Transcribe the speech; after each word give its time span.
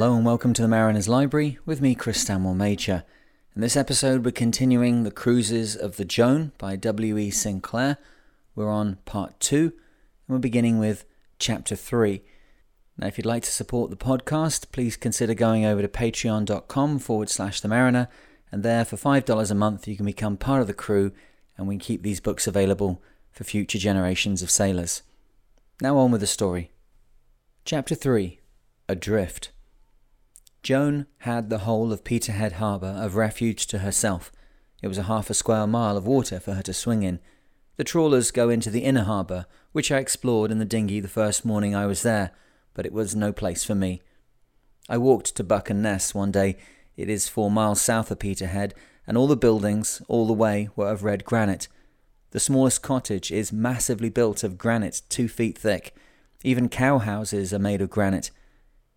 Hello 0.00 0.16
and 0.16 0.24
welcome 0.24 0.54
to 0.54 0.62
the 0.62 0.66
Mariner's 0.66 1.10
Library 1.10 1.58
with 1.66 1.82
me, 1.82 1.94
Chris 1.94 2.22
Stanmore 2.22 2.54
Major. 2.54 3.04
In 3.54 3.60
this 3.60 3.76
episode, 3.76 4.24
we're 4.24 4.30
continuing 4.30 5.02
The 5.02 5.10
Cruises 5.10 5.76
of 5.76 5.98
the 5.98 6.06
Joan 6.06 6.52
by 6.56 6.74
W.E. 6.76 7.30
Sinclair. 7.32 7.98
We're 8.54 8.70
on 8.70 8.96
part 9.04 9.38
two, 9.40 9.74
and 10.26 10.28
we're 10.28 10.38
beginning 10.38 10.78
with 10.78 11.04
chapter 11.38 11.76
three. 11.76 12.22
Now, 12.96 13.08
if 13.08 13.18
you'd 13.18 13.26
like 13.26 13.42
to 13.42 13.50
support 13.50 13.90
the 13.90 13.96
podcast, 13.98 14.72
please 14.72 14.96
consider 14.96 15.34
going 15.34 15.66
over 15.66 15.82
to 15.82 15.88
patreon.com 15.88 16.98
forward 16.98 17.28
slash 17.28 17.60
the 17.60 17.68
mariner, 17.68 18.08
and 18.50 18.62
there 18.62 18.86
for 18.86 18.96
$5 18.96 19.50
a 19.50 19.54
month, 19.54 19.86
you 19.86 19.96
can 19.98 20.06
become 20.06 20.38
part 20.38 20.62
of 20.62 20.66
the 20.66 20.72
crew, 20.72 21.12
and 21.58 21.68
we 21.68 21.76
keep 21.76 22.02
these 22.02 22.20
books 22.20 22.46
available 22.46 23.02
for 23.32 23.44
future 23.44 23.78
generations 23.78 24.40
of 24.40 24.50
sailors. 24.50 25.02
Now, 25.78 25.98
on 25.98 26.10
with 26.10 26.22
the 26.22 26.26
story. 26.26 26.70
Chapter 27.66 27.94
3 27.94 28.40
Adrift. 28.88 29.50
Joan 30.62 31.06
had 31.18 31.48
the 31.48 31.58
whole 31.58 31.92
of 31.92 32.04
Peterhead 32.04 32.52
Harbour 32.52 32.94
of 32.98 33.16
refuge 33.16 33.66
to 33.68 33.78
herself. 33.78 34.30
It 34.82 34.88
was 34.88 34.98
a 34.98 35.04
half 35.04 35.30
a 35.30 35.34
square 35.34 35.66
mile 35.66 35.96
of 35.96 36.06
water 36.06 36.38
for 36.38 36.54
her 36.54 36.62
to 36.62 36.74
swing 36.74 37.02
in. 37.02 37.20
The 37.76 37.84
trawlers 37.84 38.30
go 38.30 38.50
into 38.50 38.68
the 38.68 38.84
inner 38.84 39.04
harbour, 39.04 39.46
which 39.72 39.90
I 39.90 39.98
explored 39.98 40.50
in 40.50 40.58
the 40.58 40.64
dinghy 40.66 41.00
the 41.00 41.08
first 41.08 41.44
morning 41.44 41.74
I 41.74 41.86
was 41.86 42.02
there, 42.02 42.32
but 42.74 42.84
it 42.84 42.92
was 42.92 43.16
no 43.16 43.32
place 43.32 43.64
for 43.64 43.74
me. 43.74 44.02
I 44.88 44.98
walked 44.98 45.34
to 45.36 45.44
Buchan 45.44 45.80
Ness 45.80 46.14
one 46.14 46.30
day. 46.30 46.58
It 46.96 47.08
is 47.08 47.28
four 47.28 47.50
miles 47.50 47.80
south 47.80 48.10
of 48.10 48.18
Peterhead, 48.18 48.74
and 49.06 49.16
all 49.16 49.26
the 49.26 49.36
buildings, 49.36 50.02
all 50.08 50.26
the 50.26 50.32
way, 50.34 50.68
were 50.76 50.90
of 50.90 51.04
red 51.04 51.24
granite. 51.24 51.68
The 52.32 52.40
smallest 52.40 52.82
cottage 52.82 53.32
is 53.32 53.52
massively 53.52 54.10
built 54.10 54.44
of 54.44 54.58
granite 54.58 55.02
two 55.08 55.26
feet 55.28 55.56
thick. 55.56 55.94
Even 56.44 56.68
cow 56.68 56.98
houses 56.98 57.54
are 57.54 57.58
made 57.58 57.80
of 57.80 57.90
granite. 57.90 58.30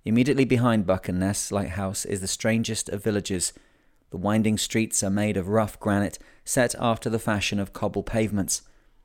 Immediately 0.05 0.43
behind 0.43 0.85
Buchan 0.85 1.19
Ness 1.19 1.49
Lighthouse 1.49 2.03
is 2.03 2.19
the 2.19 2.27
strangest 2.27 2.89
of 2.89 3.03
villages. 3.03 3.53
The 4.09 4.17
winding 4.17 4.57
streets 4.57 5.01
are 5.01 5.09
made 5.09 5.37
of 5.37 5.47
rough 5.47 5.79
granite, 5.79 6.19
set 6.43 6.75
after 6.77 7.09
the 7.09 7.19
fashion 7.19 7.57
of 7.57 7.71
cobble 7.71 8.03
pavements. 8.03 8.63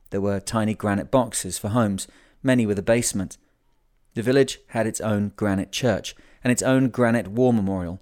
There 0.09 0.19
were 0.19 0.41
tiny 0.41 0.73
granite 0.73 1.09
boxes 1.09 1.57
for 1.57 1.69
homes, 1.69 2.07
many 2.43 2.65
with 2.65 2.77
a 2.77 2.83
basement. 2.83 3.37
The 4.13 4.21
village 4.21 4.59
had 4.67 4.87
its 4.87 4.99
own 4.99 5.31
granite 5.37 5.71
church 5.71 6.15
and 6.43 6.51
its 6.51 6.61
own 6.61 6.89
granite 6.89 7.29
war 7.29 7.53
memorial. 7.53 8.01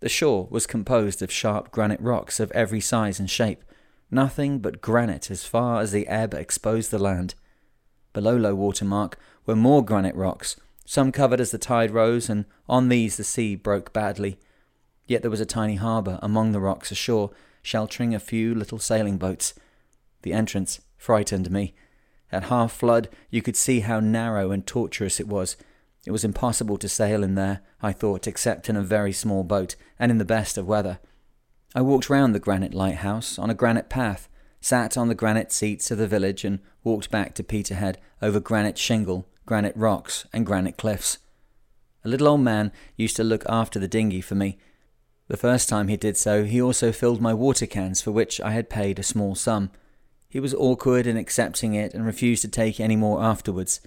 The 0.00 0.10
shore 0.10 0.46
was 0.50 0.66
composed 0.66 1.22
of 1.22 1.32
sharp 1.32 1.70
granite 1.70 2.00
rocks 2.00 2.40
of 2.40 2.52
every 2.52 2.80
size 2.80 3.18
and 3.18 3.30
shape, 3.30 3.64
nothing 4.10 4.58
but 4.58 4.82
granite 4.82 5.30
as 5.30 5.46
far 5.46 5.80
as 5.80 5.92
the 5.92 6.06
ebb 6.08 6.34
exposed 6.34 6.90
the 6.90 6.98
land. 6.98 7.34
Below 8.12 8.36
low 8.36 8.54
water 8.54 8.84
mark 8.84 9.18
were 9.46 9.56
more 9.56 9.82
granite 9.82 10.14
rocks, 10.14 10.56
some 10.84 11.12
covered 11.12 11.40
as 11.40 11.50
the 11.50 11.58
tide 11.58 11.90
rose, 11.90 12.28
and 12.28 12.44
on 12.68 12.88
these 12.88 13.16
the 13.16 13.24
sea 13.24 13.56
broke 13.56 13.92
badly. 13.92 14.38
Yet 15.06 15.22
there 15.22 15.30
was 15.30 15.40
a 15.40 15.46
tiny 15.46 15.76
harbour 15.76 16.18
among 16.22 16.52
the 16.52 16.60
rocks 16.60 16.90
ashore, 16.90 17.30
sheltering 17.62 18.14
a 18.14 18.20
few 18.20 18.54
little 18.54 18.78
sailing 18.78 19.16
boats. 19.16 19.54
The 20.22 20.32
entrance 20.32 20.80
frightened 20.96 21.50
me. 21.50 21.74
At 22.30 22.44
half 22.44 22.72
flood, 22.72 23.08
you 23.30 23.42
could 23.42 23.56
see 23.56 23.80
how 23.80 24.00
narrow 24.00 24.50
and 24.50 24.66
tortuous 24.66 25.20
it 25.20 25.28
was. 25.28 25.56
It 26.06 26.10
was 26.10 26.24
impossible 26.24 26.76
to 26.78 26.88
sail 26.88 27.22
in 27.22 27.34
there, 27.34 27.60
I 27.80 27.92
thought, 27.92 28.26
except 28.26 28.68
in 28.68 28.76
a 28.76 28.82
very 28.82 29.12
small 29.12 29.44
boat, 29.44 29.76
and 29.98 30.10
in 30.10 30.18
the 30.18 30.24
best 30.24 30.58
of 30.58 30.66
weather. 30.66 30.98
I 31.74 31.80
walked 31.80 32.10
round 32.10 32.34
the 32.34 32.40
granite 32.40 32.74
lighthouse 32.74 33.38
on 33.38 33.50
a 33.50 33.54
granite 33.54 33.88
path, 33.88 34.28
sat 34.60 34.96
on 34.96 35.08
the 35.08 35.14
granite 35.14 35.52
seats 35.52 35.90
of 35.90 35.98
the 35.98 36.06
village, 36.06 36.44
and 36.44 36.60
walked 36.82 37.10
back 37.10 37.34
to 37.34 37.44
Peterhead 37.44 37.98
over 38.20 38.40
granite 38.40 38.78
shingle 38.78 39.26
granite 39.46 39.76
rocks, 39.76 40.26
and 40.32 40.46
granite 40.46 40.76
cliffs. 40.76 41.18
A 42.04 42.08
little 42.08 42.28
old 42.28 42.40
man 42.40 42.72
used 42.96 43.16
to 43.16 43.24
look 43.24 43.44
after 43.48 43.78
the 43.78 43.88
dinghy 43.88 44.20
for 44.20 44.34
me. 44.34 44.58
The 45.28 45.36
first 45.36 45.68
time 45.68 45.88
he 45.88 45.96
did 45.96 46.16
so, 46.16 46.44
he 46.44 46.60
also 46.60 46.92
filled 46.92 47.20
my 47.20 47.32
water 47.32 47.66
cans, 47.66 48.02
for 48.02 48.12
which 48.12 48.40
I 48.40 48.52
had 48.52 48.68
paid 48.68 48.98
a 48.98 49.02
small 49.02 49.34
sum. 49.34 49.70
He 50.28 50.40
was 50.40 50.54
awkward 50.54 51.06
in 51.06 51.16
accepting 51.16 51.74
it 51.74 51.94
and 51.94 52.04
refused 52.04 52.42
to 52.42 52.48
take 52.48 52.78
any 52.78 52.96
more 52.96 53.22
afterwards. 53.22 53.80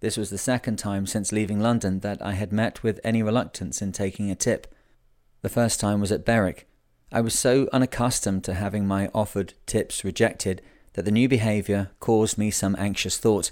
This 0.00 0.16
was 0.16 0.30
the 0.30 0.38
second 0.38 0.78
time 0.78 1.06
since 1.06 1.32
leaving 1.32 1.60
London 1.60 2.00
that 2.00 2.22
I 2.22 2.32
had 2.32 2.52
met 2.52 2.82
with 2.82 3.00
any 3.02 3.22
reluctance 3.22 3.82
in 3.82 3.92
taking 3.92 4.30
a 4.30 4.36
tip. 4.36 4.72
The 5.42 5.48
first 5.48 5.80
time 5.80 6.00
was 6.00 6.12
at 6.12 6.24
Berwick. 6.24 6.68
I 7.10 7.20
was 7.20 7.38
so 7.38 7.68
unaccustomed 7.72 8.44
to 8.44 8.54
having 8.54 8.86
my 8.86 9.10
offered 9.14 9.54
tips 9.66 10.04
rejected 10.04 10.62
that 10.92 11.04
the 11.04 11.10
new 11.10 11.28
behaviour 11.28 11.90
caused 12.00 12.38
me 12.38 12.50
some 12.50 12.76
anxious 12.78 13.18
thought. 13.18 13.50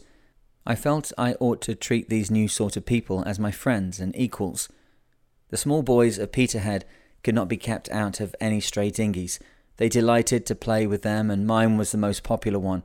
I 0.66 0.74
felt 0.74 1.12
I 1.16 1.34
ought 1.34 1.60
to 1.62 1.76
treat 1.76 2.08
these 2.08 2.30
new 2.30 2.48
sort 2.48 2.76
of 2.76 2.84
people 2.84 3.22
as 3.24 3.38
my 3.38 3.52
friends 3.52 4.00
and 4.00 4.16
equals. 4.16 4.68
The 5.50 5.56
small 5.56 5.82
boys 5.82 6.18
of 6.18 6.32
Peterhead 6.32 6.84
could 7.22 7.36
not 7.36 7.48
be 7.48 7.56
kept 7.56 7.88
out 7.90 8.18
of 8.18 8.34
any 8.40 8.60
stray 8.60 8.90
dinghies. 8.90 9.38
They 9.76 9.88
delighted 9.88 10.44
to 10.46 10.56
play 10.56 10.86
with 10.86 11.02
them, 11.02 11.30
and 11.30 11.46
mine 11.46 11.76
was 11.76 11.92
the 11.92 11.98
most 11.98 12.24
popular 12.24 12.58
one. 12.58 12.82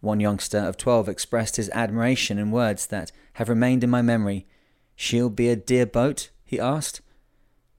One 0.00 0.20
youngster 0.20 0.58
of 0.58 0.76
twelve 0.76 1.08
expressed 1.08 1.56
his 1.56 1.70
admiration 1.70 2.38
in 2.38 2.52
words 2.52 2.86
that 2.86 3.10
have 3.34 3.48
remained 3.48 3.82
in 3.82 3.90
my 3.90 4.02
memory. 4.02 4.46
She'll 4.94 5.30
be 5.30 5.48
a 5.48 5.56
dear 5.56 5.84
boat? 5.84 6.30
he 6.44 6.60
asked. 6.60 7.00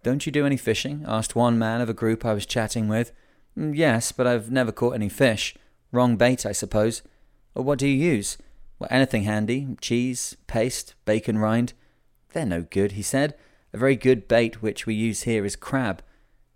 Don't 0.04 0.26
you 0.26 0.32
do 0.32 0.46
any 0.46 0.58
fishing? 0.58 1.06
asked 1.08 1.36
one 1.38 1.58
man 1.58 1.80
of 1.80 1.90
a 1.90 1.94
group 1.94 2.26
I 2.26 2.34
was 2.34 2.46
chatting 2.46 2.90
with. 2.90 3.14
Mm, 3.58 3.78
yes, 3.78 4.12
but 4.12 4.28
I've 4.28 4.52
never 4.52 4.74
caught 4.74 4.96
any 4.96 5.10
fish. 5.10 5.56
Wrong 5.94 6.18
bait, 6.18 6.46
I 6.46 6.52
suppose. 6.52 7.02
Or 7.56 7.64
what 7.64 7.80
do 7.80 7.88
you 7.88 7.96
use? 7.96 8.38
Well, 8.80 8.90
anything 8.92 9.24
handy 9.24 9.76
cheese, 9.82 10.38
paste, 10.48 10.96
bacon 11.06 11.38
rind. 11.38 11.74
They're 12.34 12.46
no 12.46 12.62
good, 12.62 12.94
he 12.94 13.02
said. 13.02 13.36
A 13.74 13.78
very 13.78 13.96
good 13.96 14.28
bait 14.28 14.62
which 14.62 14.86
we 14.86 14.94
use 14.94 15.24
here 15.24 15.46
is 15.46 15.56
crab. 15.56 16.02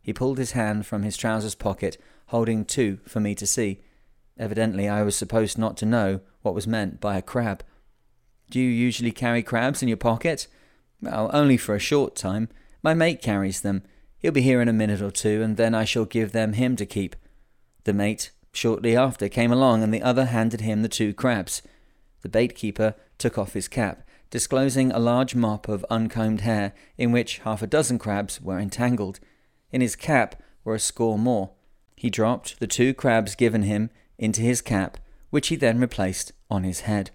He 0.01 0.13
pulled 0.13 0.37
his 0.37 0.51
hand 0.51 0.85
from 0.85 1.03
his 1.03 1.17
trousers 1.17 1.55
pocket, 1.55 1.97
holding 2.27 2.65
two 2.65 2.99
for 3.07 3.19
me 3.19 3.35
to 3.35 3.47
see. 3.47 3.81
Evidently, 4.37 4.87
I 4.87 5.03
was 5.03 5.15
supposed 5.15 5.57
not 5.57 5.77
to 5.77 5.85
know 5.85 6.21
what 6.41 6.55
was 6.55 6.67
meant 6.67 6.99
by 6.99 7.17
a 7.17 7.21
crab. 7.21 7.63
Do 8.49 8.59
you 8.59 8.69
usually 8.69 9.11
carry 9.11 9.43
crabs 9.43 9.81
in 9.81 9.87
your 9.87 9.97
pocket? 9.97 10.47
Well, 11.01 11.29
only 11.33 11.57
for 11.57 11.75
a 11.75 11.79
short 11.79 12.15
time. 12.15 12.49
My 12.83 12.93
mate 12.93 13.21
carries 13.21 13.61
them. 13.61 13.83
He'll 14.17 14.31
be 14.31 14.41
here 14.41 14.61
in 14.61 14.67
a 14.67 14.73
minute 14.73 15.01
or 15.01 15.11
two, 15.11 15.41
and 15.41 15.57
then 15.57 15.73
I 15.73 15.85
shall 15.85 16.05
give 16.05 16.31
them 16.31 16.53
him 16.53 16.75
to 16.75 16.85
keep. 16.85 17.15
The 17.83 17.93
mate, 17.93 18.31
shortly 18.53 18.95
after, 18.95 19.29
came 19.29 19.51
along, 19.51 19.83
and 19.83 19.93
the 19.93 20.01
other 20.01 20.25
handed 20.25 20.61
him 20.61 20.81
the 20.81 20.89
two 20.89 21.13
crabs. 21.13 21.61
The 22.21 22.29
baitkeeper 22.29 22.95
took 23.17 23.37
off 23.37 23.53
his 23.53 23.67
cap, 23.67 24.07
disclosing 24.29 24.91
a 24.91 24.99
large 24.99 25.35
mop 25.35 25.67
of 25.67 25.85
uncombed 25.89 26.41
hair 26.41 26.73
in 26.97 27.11
which 27.11 27.39
half 27.39 27.61
a 27.61 27.67
dozen 27.67 27.99
crabs 27.99 28.41
were 28.41 28.59
entangled. 28.59 29.19
In 29.71 29.81
his 29.81 29.95
cap 29.95 30.41
were 30.63 30.75
a 30.75 30.79
score 30.79 31.17
more. 31.17 31.51
He 31.95 32.09
dropped 32.09 32.59
the 32.59 32.67
two 32.67 32.93
crabs 32.93 33.35
given 33.35 33.63
him 33.63 33.89
into 34.17 34.41
his 34.41 34.61
cap, 34.61 34.97
which 35.29 35.47
he 35.47 35.55
then 35.55 35.79
replaced 35.79 36.31
on 36.49 36.63
his 36.63 36.81
head. 36.81 37.11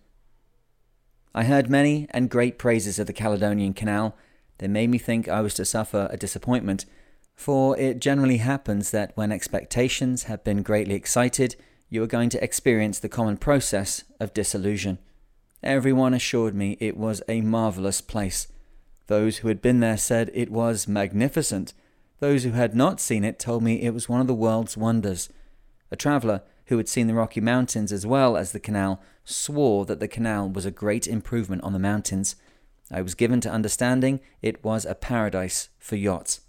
I 1.35 1.45
heard 1.45 1.69
many 1.69 2.07
and 2.11 2.31
great 2.31 2.59
praises 2.59 2.99
of 2.99 3.07
the 3.07 3.13
Caledonian 3.13 3.75
Canal. 3.75 4.17
They 4.59 4.69
made 4.69 4.89
me 4.89 4.99
think 4.99 5.29
I 5.29 5.41
was 5.41 5.55
to 5.55 5.65
suffer 5.65 6.09
a 6.11 6.17
disappointment, 6.17 6.87
for 7.35 7.79
it 7.79 8.01
generally 8.01 8.39
happens 8.39 8.91
that 8.91 9.13
when 9.17 9.31
expectations 9.31 10.25
have 10.25 10.43
been 10.43 10.63
greatly 10.63 10.95
excited, 10.95 11.57
you 11.89 12.03
are 12.03 12.07
going 12.07 12.29
to 12.31 12.43
experience 12.43 12.99
the 12.99 13.09
common 13.09 13.37
process 13.37 14.05
of 14.19 14.35
disillusion. 14.35 14.99
Everyone 15.63 16.15
assured 16.15 16.55
me 16.55 16.77
it 16.81 16.97
was 16.97 17.23
a 17.29 17.41
marvellous 17.41 18.01
place. 18.01 18.49
Those 19.07 19.39
who 19.39 19.49
had 19.49 19.63
been 19.63 19.81
there 19.81 19.97
said 19.97 20.31
it 20.35 20.51
was 20.51 20.89
magnificent. 20.89 21.73
Those 22.19 22.45
who 22.45 22.53
had 22.53 22.75
not 22.75 23.01
seen 23.01 23.25
it 23.25 23.39
told 23.39 23.63
me 23.63 23.83
it 23.83 23.95
was 23.95 24.09
one 24.09 24.21
of 24.21 24.27
the 24.27 24.35
world's 24.35 24.77
wonders. 24.77 25.29
A 25.91 25.97
traveller 25.97 26.43
who 26.67 26.77
had 26.77 26.89
seen 26.89 27.07
the 27.07 27.15
Rocky 27.15 27.41
Mountains 27.41 27.93
as 27.93 28.07
well 28.07 28.37
as 28.37 28.53
the 28.53 28.61
canal 28.61 29.01
swore 29.25 29.85
that 29.87 30.01
the 30.01 30.09
canal 30.09 30.49
was 30.49 30.67
a 30.67 30.71
great 30.71 31.07
improvement 31.07 31.63
on 31.63 31.73
the 31.73 31.79
mountains. 31.79 32.37
I 32.91 33.03
was 33.03 33.15
given 33.15 33.41
to 33.43 33.51
understanding 33.51 34.21
it 34.43 34.65
was 34.65 34.85
a 34.85 34.95
paradise 34.95 35.69
for 35.79 35.97
yachts. 35.97 36.41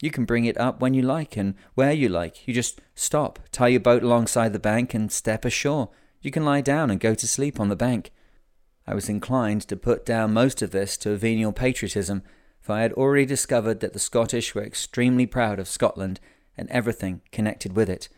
You 0.00 0.10
can 0.10 0.24
bring 0.24 0.44
it 0.44 0.58
up 0.58 0.80
when 0.80 0.94
you 0.94 1.02
like 1.02 1.36
and 1.36 1.54
where 1.74 1.92
you 1.92 2.08
like. 2.08 2.46
You 2.46 2.54
just 2.54 2.80
stop, 2.94 3.40
tie 3.50 3.68
your 3.68 3.80
boat 3.80 4.02
alongside 4.02 4.52
the 4.52 4.58
bank, 4.58 4.94
and 4.94 5.10
step 5.10 5.44
ashore. 5.44 5.90
You 6.20 6.30
can 6.30 6.44
lie 6.44 6.60
down 6.60 6.90
and 6.90 7.00
go 7.00 7.14
to 7.14 7.26
sleep 7.26 7.58
on 7.58 7.68
the 7.68 7.76
bank. 7.76 8.12
I 8.86 8.94
was 8.94 9.08
inclined 9.08 9.62
to 9.62 9.76
put 9.76 10.06
down 10.06 10.32
most 10.32 10.62
of 10.62 10.70
this 10.70 10.96
to 10.98 11.16
venial 11.16 11.52
patriotism, 11.52 12.22
for 12.60 12.72
I 12.74 12.82
had 12.82 12.92
already 12.92 13.26
discovered 13.26 13.80
that 13.80 13.92
the 13.92 13.98
Scottish 13.98 14.54
were 14.54 14.64
extremely 14.64 15.26
proud 15.26 15.58
of 15.58 15.68
Scotland 15.68 16.20
and 16.56 16.68
everything 16.70 17.20
connected 17.32 17.74
with 17.74 17.90
it. 17.90 18.08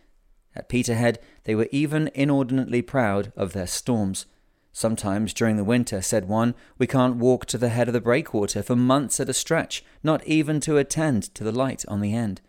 At 0.54 0.68
Peterhead, 0.68 1.18
they 1.44 1.54
were 1.54 1.68
even 1.70 2.10
inordinately 2.14 2.82
proud 2.82 3.32
of 3.36 3.52
their 3.52 3.66
storms. 3.66 4.26
Sometimes 4.72 5.34
during 5.34 5.56
the 5.56 5.64
winter, 5.64 6.00
said 6.00 6.28
one, 6.28 6.54
we 6.78 6.86
can't 6.86 7.16
walk 7.16 7.46
to 7.46 7.58
the 7.58 7.70
head 7.70 7.88
of 7.88 7.94
the 7.94 8.00
breakwater 8.00 8.62
for 8.62 8.76
months 8.76 9.18
at 9.18 9.28
a 9.28 9.34
stretch, 9.34 9.84
not 10.02 10.24
even 10.26 10.60
to 10.60 10.78
attend 10.78 11.34
to 11.34 11.44
the 11.44 11.52
light 11.52 11.84
on 11.88 12.00
the 12.00 12.14
end. 12.14 12.40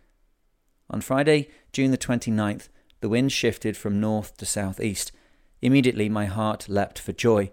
On 0.89 1.01
Friday, 1.01 1.50
June 1.73 1.91
the 1.91 1.97
29th, 1.97 2.69
the 3.00 3.09
wind 3.09 3.31
shifted 3.31 3.75
from 3.75 4.00
north 4.00 4.38
to 4.38 4.45
southeast. 4.45 5.12
Immediately 5.62 6.09
my 6.09 6.25
heart 6.25 6.69
leapt 6.69 7.00
for 7.00 7.12
joy. 7.12 7.51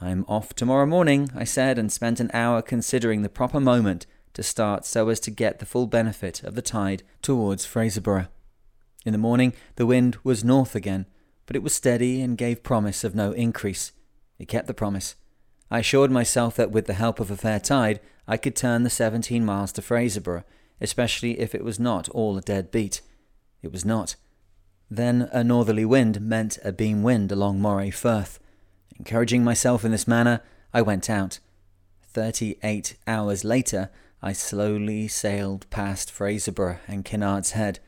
I'm 0.00 0.24
off 0.28 0.54
tomorrow 0.54 0.86
morning, 0.86 1.30
I 1.34 1.44
said, 1.44 1.78
and 1.78 1.90
spent 1.90 2.20
an 2.20 2.30
hour 2.34 2.62
considering 2.62 3.22
the 3.22 3.28
proper 3.28 3.60
moment 3.60 4.06
to 4.34 4.42
start 4.42 4.84
so 4.84 5.08
as 5.08 5.20
to 5.20 5.30
get 5.30 5.58
the 5.58 5.66
full 5.66 5.86
benefit 5.86 6.42
of 6.42 6.54
the 6.54 6.62
tide 6.62 7.02
towards 7.22 7.66
Fraserburgh. 7.66 8.28
In 9.04 9.12
the 9.12 9.18
morning, 9.18 9.54
the 9.76 9.86
wind 9.86 10.18
was 10.22 10.44
north 10.44 10.74
again, 10.74 11.06
but 11.46 11.56
it 11.56 11.62
was 11.62 11.74
steady 11.74 12.20
and 12.20 12.36
gave 12.36 12.62
promise 12.62 13.02
of 13.02 13.14
no 13.14 13.32
increase. 13.32 13.92
It 14.40 14.48
kept 14.48 14.66
the 14.66 14.74
promise. 14.74 15.16
I 15.70 15.80
assured 15.80 16.10
myself 16.10 16.56
that 16.56 16.70
with 16.70 16.86
the 16.86 16.94
help 16.94 17.20
of 17.20 17.30
a 17.30 17.36
fair 17.36 17.60
tide, 17.60 18.00
I 18.26 18.38
could 18.38 18.56
turn 18.56 18.82
the 18.82 18.90
17 18.90 19.44
miles 19.44 19.70
to 19.72 19.82
Fraserburgh, 19.82 20.44
especially 20.80 21.38
if 21.38 21.54
it 21.54 21.62
was 21.62 21.78
not 21.78 22.08
all 22.08 22.38
a 22.38 22.40
dead 22.40 22.70
beat. 22.70 23.02
It 23.60 23.70
was 23.70 23.84
not. 23.84 24.16
Then 24.90 25.28
a 25.30 25.44
northerly 25.44 25.84
wind 25.84 26.22
meant 26.22 26.58
a 26.64 26.72
beam 26.72 27.02
wind 27.02 27.30
along 27.30 27.60
Moray 27.60 27.90
Firth. 27.90 28.40
Encouraging 28.98 29.44
myself 29.44 29.84
in 29.84 29.92
this 29.92 30.08
manner, 30.08 30.40
I 30.72 30.80
went 30.80 31.10
out. 31.10 31.38
Thirty 32.02 32.56
eight 32.62 32.96
hours 33.06 33.44
later, 33.44 33.90
I 34.22 34.32
slowly 34.32 35.06
sailed 35.06 35.68
past 35.68 36.10
Fraserburgh 36.10 36.78
and 36.88 37.04
Kinnaird's 37.04 37.50
Head. 37.50 37.78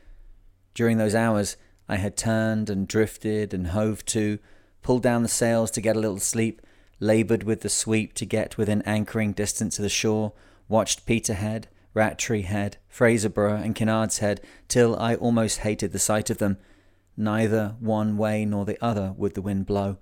During 0.75 0.99
those 0.99 1.15
hours, 1.15 1.57
I 1.89 1.95
had 1.95 2.15
turned 2.15 2.69
and 2.69 2.87
drifted 2.87 3.55
and 3.55 3.67
hove 3.67 4.05
to, 4.05 4.37
pulled 4.83 5.03
down 5.03 5.23
the 5.23 5.29
sails 5.29 5.71
to 5.71 5.81
get 5.81 5.95
a 5.95 5.99
little 5.99 6.19
sleep, 6.19 6.61
laboured 6.99 7.43
with 7.43 7.61
the 7.61 7.69
sweep 7.69 8.13
to 8.15 8.25
get 8.25 8.57
within 8.57 8.81
anchoring 8.83 9.33
distance 9.33 9.79
of 9.79 9.83
the 9.83 9.89
shore, 9.89 10.33
watched 10.67 11.05
Peterhead, 11.05 11.67
Rattray 11.93 12.41
Head, 12.41 12.77
Fraserburgh, 12.89 13.63
and 13.63 13.75
Kinnaird's 13.75 14.19
Head 14.19 14.41
till 14.67 14.95
I 14.97 15.15
almost 15.15 15.59
hated 15.59 15.91
the 15.91 15.99
sight 15.99 16.29
of 16.29 16.37
them 16.37 16.57
Neither 17.15 17.75
one 17.79 18.17
way 18.17 18.45
nor 18.45 18.65
the 18.65 18.83
other 18.83 19.13
would 19.17 19.35
the 19.35 19.41
wind 19.41 19.65
blow. 19.65 19.97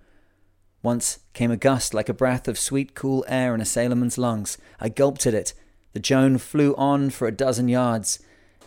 Once 0.81 1.19
came 1.33 1.51
a 1.51 1.57
gust 1.57 1.93
like 1.93 2.09
a 2.09 2.13
breath 2.13 2.47
of 2.47 2.57
sweet, 2.57 2.95
cool 2.95 3.25
air 3.27 3.53
in 3.53 3.61
a 3.61 3.65
sailorman's 3.65 4.17
lungs. 4.17 4.57
I 4.79 4.89
gulped 4.89 5.25
at 5.27 5.33
it. 5.33 5.53
The 5.93 5.99
Joan 5.99 6.37
flew 6.37 6.73
on 6.75 7.09
for 7.09 7.27
a 7.27 7.33
dozen 7.33 7.67
yards. 7.67 8.19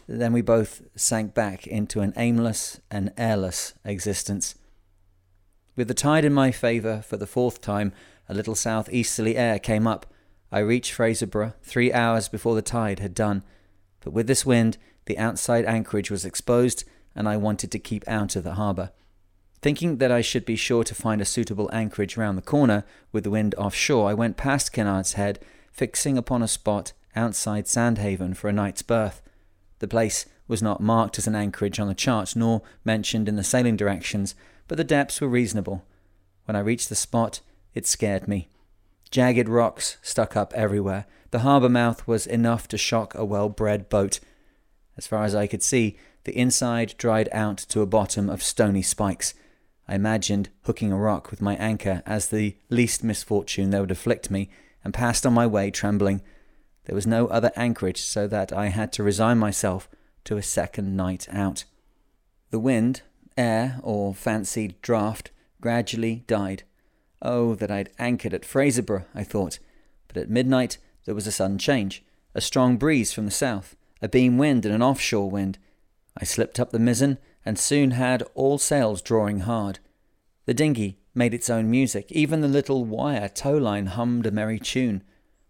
Then 0.06 0.32
we 0.32 0.42
both 0.42 0.82
sank 0.94 1.34
back 1.34 1.66
into 1.66 2.00
an 2.00 2.12
aimless 2.16 2.80
and 2.90 3.12
airless 3.16 3.72
existence. 3.84 4.54
With 5.76 5.88
the 5.88 5.94
tide 5.94 6.24
in 6.24 6.32
my 6.32 6.52
favour 6.52 7.02
for 7.02 7.16
the 7.16 7.26
fourth 7.26 7.60
time, 7.60 7.92
a 8.28 8.34
little 8.34 8.54
south-easterly 8.54 9.36
air 9.36 9.58
came 9.58 9.86
up. 9.86 10.06
I 10.52 10.60
reached 10.60 10.92
Fraserburgh 10.92 11.54
three 11.62 11.92
hours 11.92 12.28
before 12.28 12.54
the 12.54 12.62
tide 12.62 13.00
had 13.00 13.14
done. 13.14 13.42
But 14.00 14.12
with 14.12 14.28
this 14.28 14.46
wind, 14.46 14.78
the 15.06 15.18
outside 15.18 15.64
anchorage 15.64 16.10
was 16.10 16.24
exposed, 16.24 16.84
and 17.14 17.28
I 17.28 17.36
wanted 17.36 17.72
to 17.72 17.78
keep 17.78 18.06
out 18.06 18.36
of 18.36 18.44
the 18.44 18.54
harbour. 18.54 18.92
Thinking 19.62 19.96
that 19.96 20.12
I 20.12 20.20
should 20.20 20.44
be 20.44 20.56
sure 20.56 20.84
to 20.84 20.94
find 20.94 21.20
a 21.20 21.24
suitable 21.24 21.70
anchorage 21.72 22.16
round 22.16 22.38
the 22.38 22.42
corner 22.42 22.84
with 23.12 23.24
the 23.24 23.30
wind 23.30 23.54
offshore, 23.56 24.08
I 24.08 24.14
went 24.14 24.36
past 24.36 24.72
Kinnaird's 24.72 25.14
Head, 25.14 25.40
fixing 25.72 26.16
upon 26.16 26.42
a 26.42 26.48
spot 26.48 26.92
outside 27.16 27.66
Sandhaven 27.66 28.34
for 28.36 28.48
a 28.48 28.52
night's 28.52 28.82
berth. 28.82 29.22
The 29.80 29.88
place 29.88 30.26
was 30.46 30.62
not 30.62 30.80
marked 30.80 31.18
as 31.18 31.26
an 31.26 31.34
anchorage 31.34 31.80
on 31.80 31.88
the 31.88 31.94
chart 31.94 32.36
nor 32.36 32.62
mentioned 32.84 33.28
in 33.28 33.36
the 33.36 33.42
sailing 33.42 33.76
directions, 33.76 34.34
but 34.68 34.78
the 34.78 34.84
depths 34.84 35.20
were 35.20 35.28
reasonable. 35.28 35.84
When 36.44 36.56
I 36.56 36.60
reached 36.60 36.88
the 36.88 36.94
spot, 36.94 37.40
it 37.74 37.86
scared 37.86 38.28
me. 38.28 38.48
Jagged 39.10 39.48
rocks 39.48 39.98
stuck 40.02 40.36
up 40.36 40.52
everywhere. 40.54 41.06
The 41.30 41.40
harbour 41.40 41.68
mouth 41.68 42.06
was 42.06 42.26
enough 42.26 42.68
to 42.68 42.78
shock 42.78 43.14
a 43.14 43.24
well 43.24 43.48
bred 43.48 43.88
boat. 43.88 44.20
As 44.96 45.06
far 45.06 45.24
as 45.24 45.34
I 45.34 45.46
could 45.46 45.62
see, 45.62 45.96
the 46.24 46.36
inside 46.36 46.94
dried 46.98 47.28
out 47.32 47.58
to 47.58 47.80
a 47.80 47.86
bottom 47.86 48.30
of 48.30 48.42
stony 48.42 48.82
spikes. 48.82 49.34
I 49.86 49.94
imagined 49.94 50.48
hooking 50.62 50.92
a 50.92 50.96
rock 50.96 51.30
with 51.30 51.42
my 51.42 51.56
anchor 51.56 52.02
as 52.06 52.28
the 52.28 52.56
least 52.70 53.04
misfortune 53.04 53.70
that 53.70 53.80
would 53.80 53.90
afflict 53.90 54.30
me, 54.30 54.48
and 54.82 54.94
passed 54.94 55.26
on 55.26 55.34
my 55.34 55.46
way 55.46 55.70
trembling. 55.70 56.22
There 56.86 56.94
was 56.94 57.06
no 57.06 57.26
other 57.28 57.52
anchorage, 57.56 58.00
so 58.00 58.26
that 58.28 58.52
I 58.52 58.66
had 58.66 58.92
to 58.94 59.02
resign 59.02 59.38
myself 59.38 59.88
to 60.24 60.36
a 60.36 60.42
second 60.42 60.96
night 60.96 61.26
out. 61.30 61.64
The 62.50 62.58
wind, 62.58 63.02
air, 63.36 63.80
or 63.82 64.14
fancied 64.14 64.80
draught 64.82 65.30
gradually 65.60 66.24
died. 66.26 66.62
Oh, 67.22 67.54
that 67.54 67.70
I'd 67.70 67.90
anchored 67.98 68.34
at 68.34 68.44
Fraserburgh, 68.44 69.06
I 69.14 69.24
thought. 69.24 69.58
But 70.08 70.18
at 70.18 70.30
midnight 70.30 70.78
there 71.04 71.14
was 71.14 71.26
a 71.26 71.32
sudden 71.32 71.58
change. 71.58 72.04
A 72.34 72.40
strong 72.40 72.76
breeze 72.76 73.12
from 73.12 73.24
the 73.24 73.30
south, 73.30 73.76
a 74.02 74.08
beam 74.08 74.36
wind 74.38 74.66
and 74.66 74.74
an 74.74 74.82
offshore 74.82 75.30
wind, 75.30 75.58
I 76.16 76.24
slipped 76.24 76.60
up 76.60 76.70
the 76.70 76.78
mizzen 76.78 77.18
and 77.44 77.58
soon 77.58 77.92
had 77.92 78.22
all 78.34 78.58
sails 78.58 79.02
drawing 79.02 79.40
hard. 79.40 79.78
The 80.46 80.54
dinghy 80.54 80.98
made 81.14 81.34
its 81.34 81.50
own 81.50 81.70
music, 81.70 82.10
even 82.10 82.40
the 82.40 82.48
little 82.48 82.84
wire 82.84 83.28
towline 83.28 83.88
hummed 83.88 84.26
a 84.26 84.30
merry 84.30 84.58
tune. 84.58 85.02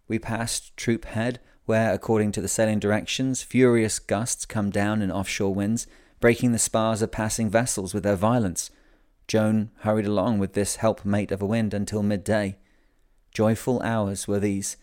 We 0.07 0.19
passed 0.19 0.75
Troup 0.77 1.05
Head, 1.05 1.39
where, 1.65 1.93
according 1.93 2.31
to 2.33 2.41
the 2.41 2.47
sailing 2.47 2.79
directions, 2.79 3.41
furious 3.41 3.99
gusts 3.99 4.45
come 4.45 4.69
down 4.69 5.01
in 5.01 5.11
offshore 5.11 5.53
winds, 5.53 5.87
breaking 6.25 6.51
the 6.53 6.57
spars 6.57 7.03
of 7.03 7.11
passing 7.11 7.51
vessels 7.51 7.93
with 7.93 8.01
their 8.01 8.15
violence. 8.15 8.71
Joan 9.27 9.69
hurried 9.81 10.07
along 10.07 10.39
with 10.39 10.53
this 10.53 10.77
helpmate 10.77 11.31
of 11.31 11.39
a 11.39 11.45
wind 11.45 11.71
until 11.71 12.01
midday. 12.01 12.57
Joyful 13.31 13.79
hours 13.83 14.27
were 14.27 14.39
these. 14.39 14.75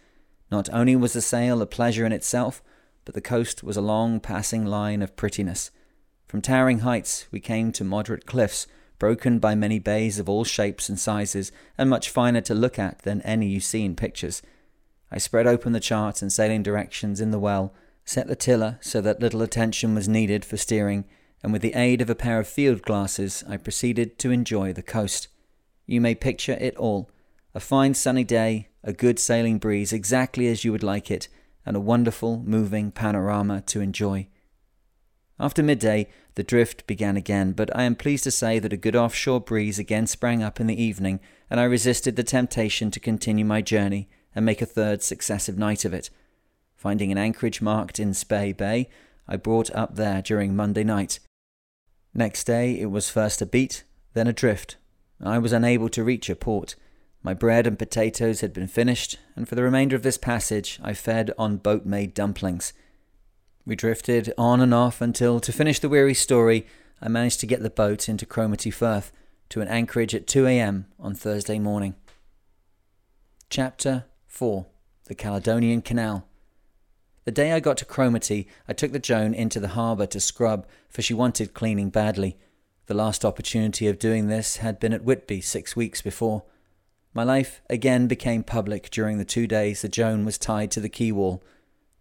Not 0.52 0.72
only 0.72 0.94
was 0.94 1.14
the 1.14 1.20
sail 1.20 1.60
a 1.60 1.66
pleasure 1.66 2.06
in 2.06 2.12
itself, 2.12 2.62
but 3.04 3.16
the 3.16 3.20
coast 3.20 3.64
was 3.64 3.76
a 3.76 3.80
long 3.80 4.20
passing 4.20 4.64
line 4.64 5.02
of 5.02 5.16
prettiness. 5.16 5.72
From 6.28 6.40
towering 6.40 6.78
heights 6.78 7.26
we 7.32 7.40
came 7.40 7.72
to 7.72 7.82
moderate 7.82 8.24
cliffs, 8.24 8.68
broken 9.00 9.40
by 9.40 9.56
many 9.56 9.80
bays 9.80 10.20
of 10.20 10.28
all 10.28 10.44
shapes 10.44 10.88
and 10.88 10.96
sizes, 10.96 11.50
and 11.76 11.90
much 11.90 12.08
finer 12.08 12.40
to 12.42 12.54
look 12.54 12.78
at 12.78 13.00
than 13.00 13.20
any 13.22 13.48
you 13.48 13.58
see 13.58 13.84
in 13.84 13.96
pictures. 13.96 14.42
I 15.10 15.18
spread 15.18 15.48
open 15.48 15.72
the 15.72 15.80
charts 15.80 16.22
and 16.22 16.32
sailing 16.32 16.62
directions 16.62 17.20
in 17.20 17.32
the 17.32 17.40
well, 17.40 17.74
set 18.04 18.28
the 18.28 18.36
tiller 18.36 18.78
so 18.80 19.00
that 19.00 19.18
little 19.18 19.42
attention 19.42 19.96
was 19.96 20.08
needed 20.08 20.44
for 20.44 20.56
steering, 20.56 21.04
and 21.42 21.52
with 21.52 21.62
the 21.62 21.74
aid 21.74 22.00
of 22.00 22.08
a 22.08 22.14
pair 22.14 22.38
of 22.38 22.46
field 22.46 22.82
glasses 22.82 23.42
I 23.48 23.56
proceeded 23.56 24.18
to 24.20 24.30
enjoy 24.30 24.72
the 24.72 24.82
coast. 24.82 25.28
You 25.86 26.00
may 26.00 26.14
picture 26.14 26.56
it 26.60 26.76
all 26.76 27.10
a 27.54 27.60
fine 27.60 27.94
sunny 27.94 28.24
day, 28.24 28.68
a 28.82 28.92
good 28.92 29.18
sailing 29.18 29.58
breeze, 29.58 29.92
exactly 29.92 30.48
as 30.48 30.64
you 30.64 30.72
would 30.72 30.82
like 30.82 31.10
it, 31.10 31.28
and 31.66 31.76
a 31.76 31.80
wonderful, 31.80 32.42
moving 32.46 32.90
panorama 32.90 33.60
to 33.66 33.80
enjoy. 33.80 34.26
After 35.38 35.62
midday, 35.62 36.08
the 36.34 36.42
drift 36.42 36.86
began 36.86 37.16
again, 37.16 37.52
but 37.52 37.74
I 37.76 37.82
am 37.82 37.94
pleased 37.94 38.24
to 38.24 38.30
say 38.30 38.58
that 38.58 38.72
a 38.72 38.78
good 38.78 38.96
offshore 38.96 39.40
breeze 39.40 39.78
again 39.78 40.06
sprang 40.06 40.42
up 40.42 40.60
in 40.60 40.66
the 40.66 40.82
evening, 40.82 41.20
and 41.50 41.60
I 41.60 41.64
resisted 41.64 42.16
the 42.16 42.22
temptation 42.22 42.90
to 42.90 43.00
continue 43.00 43.44
my 43.44 43.60
journey 43.60 44.08
and 44.34 44.46
make 44.46 44.62
a 44.62 44.66
third 44.66 45.02
successive 45.02 45.58
night 45.58 45.84
of 45.84 45.92
it. 45.92 46.08
Finding 46.74 47.12
an 47.12 47.18
anchorage 47.18 47.60
marked 47.60 48.00
in 48.00 48.14
Spey 48.14 48.52
Bay, 48.52 48.88
I 49.28 49.36
brought 49.36 49.70
up 49.74 49.96
there 49.96 50.22
during 50.22 50.56
Monday 50.56 50.84
night. 50.84 51.20
Next 52.14 52.44
day 52.44 52.78
it 52.78 52.90
was 52.90 53.08
first 53.08 53.40
a 53.40 53.46
beat, 53.46 53.84
then 54.12 54.26
a 54.26 54.32
drift. 54.32 54.76
I 55.22 55.38
was 55.38 55.52
unable 55.52 55.88
to 55.90 56.04
reach 56.04 56.28
a 56.28 56.36
port. 56.36 56.74
My 57.22 57.34
bread 57.34 57.66
and 57.66 57.78
potatoes 57.78 58.40
had 58.40 58.52
been 58.52 58.66
finished, 58.66 59.18
and 59.36 59.48
for 59.48 59.54
the 59.54 59.62
remainder 59.62 59.96
of 59.96 60.02
this 60.02 60.18
passage 60.18 60.80
I 60.82 60.92
fed 60.92 61.30
on 61.38 61.58
boat 61.58 61.86
made 61.86 62.14
dumplings. 62.14 62.72
We 63.64 63.76
drifted 63.76 64.32
on 64.36 64.60
and 64.60 64.74
off 64.74 65.00
until, 65.00 65.38
to 65.40 65.52
finish 65.52 65.78
the 65.78 65.88
weary 65.88 66.14
story, 66.14 66.66
I 67.00 67.08
managed 67.08 67.40
to 67.40 67.46
get 67.46 67.62
the 67.62 67.70
boat 67.70 68.08
into 68.08 68.26
Cromarty 68.26 68.70
Firth 68.70 69.12
to 69.50 69.60
an 69.60 69.68
anchorage 69.68 70.14
at 70.14 70.26
2 70.26 70.46
a.m. 70.46 70.86
on 70.98 71.14
Thursday 71.14 71.58
morning. 71.58 71.94
Chapter 73.50 74.04
4 74.26 74.66
The 75.04 75.14
Caledonian 75.14 75.82
Canal. 75.82 76.26
The 77.24 77.30
day 77.30 77.52
I 77.52 77.60
got 77.60 77.76
to 77.78 77.84
Cromarty, 77.84 78.48
I 78.66 78.72
took 78.72 78.92
the 78.92 78.98
Joan 78.98 79.32
into 79.32 79.60
the 79.60 79.68
harbour 79.68 80.06
to 80.06 80.18
scrub, 80.18 80.66
for 80.88 81.02
she 81.02 81.14
wanted 81.14 81.54
cleaning 81.54 81.90
badly. 81.90 82.36
The 82.86 82.94
last 82.94 83.24
opportunity 83.24 83.86
of 83.86 84.00
doing 84.00 84.26
this 84.26 84.56
had 84.56 84.80
been 84.80 84.92
at 84.92 85.04
Whitby 85.04 85.40
six 85.40 85.76
weeks 85.76 86.02
before. 86.02 86.42
My 87.14 87.22
life 87.22 87.60
again 87.70 88.08
became 88.08 88.42
public 88.42 88.90
during 88.90 89.18
the 89.18 89.24
two 89.24 89.46
days 89.46 89.82
the 89.82 89.88
Joan 89.88 90.24
was 90.24 90.36
tied 90.36 90.72
to 90.72 90.80
the 90.80 90.88
quay 90.88 91.12
wall. 91.12 91.44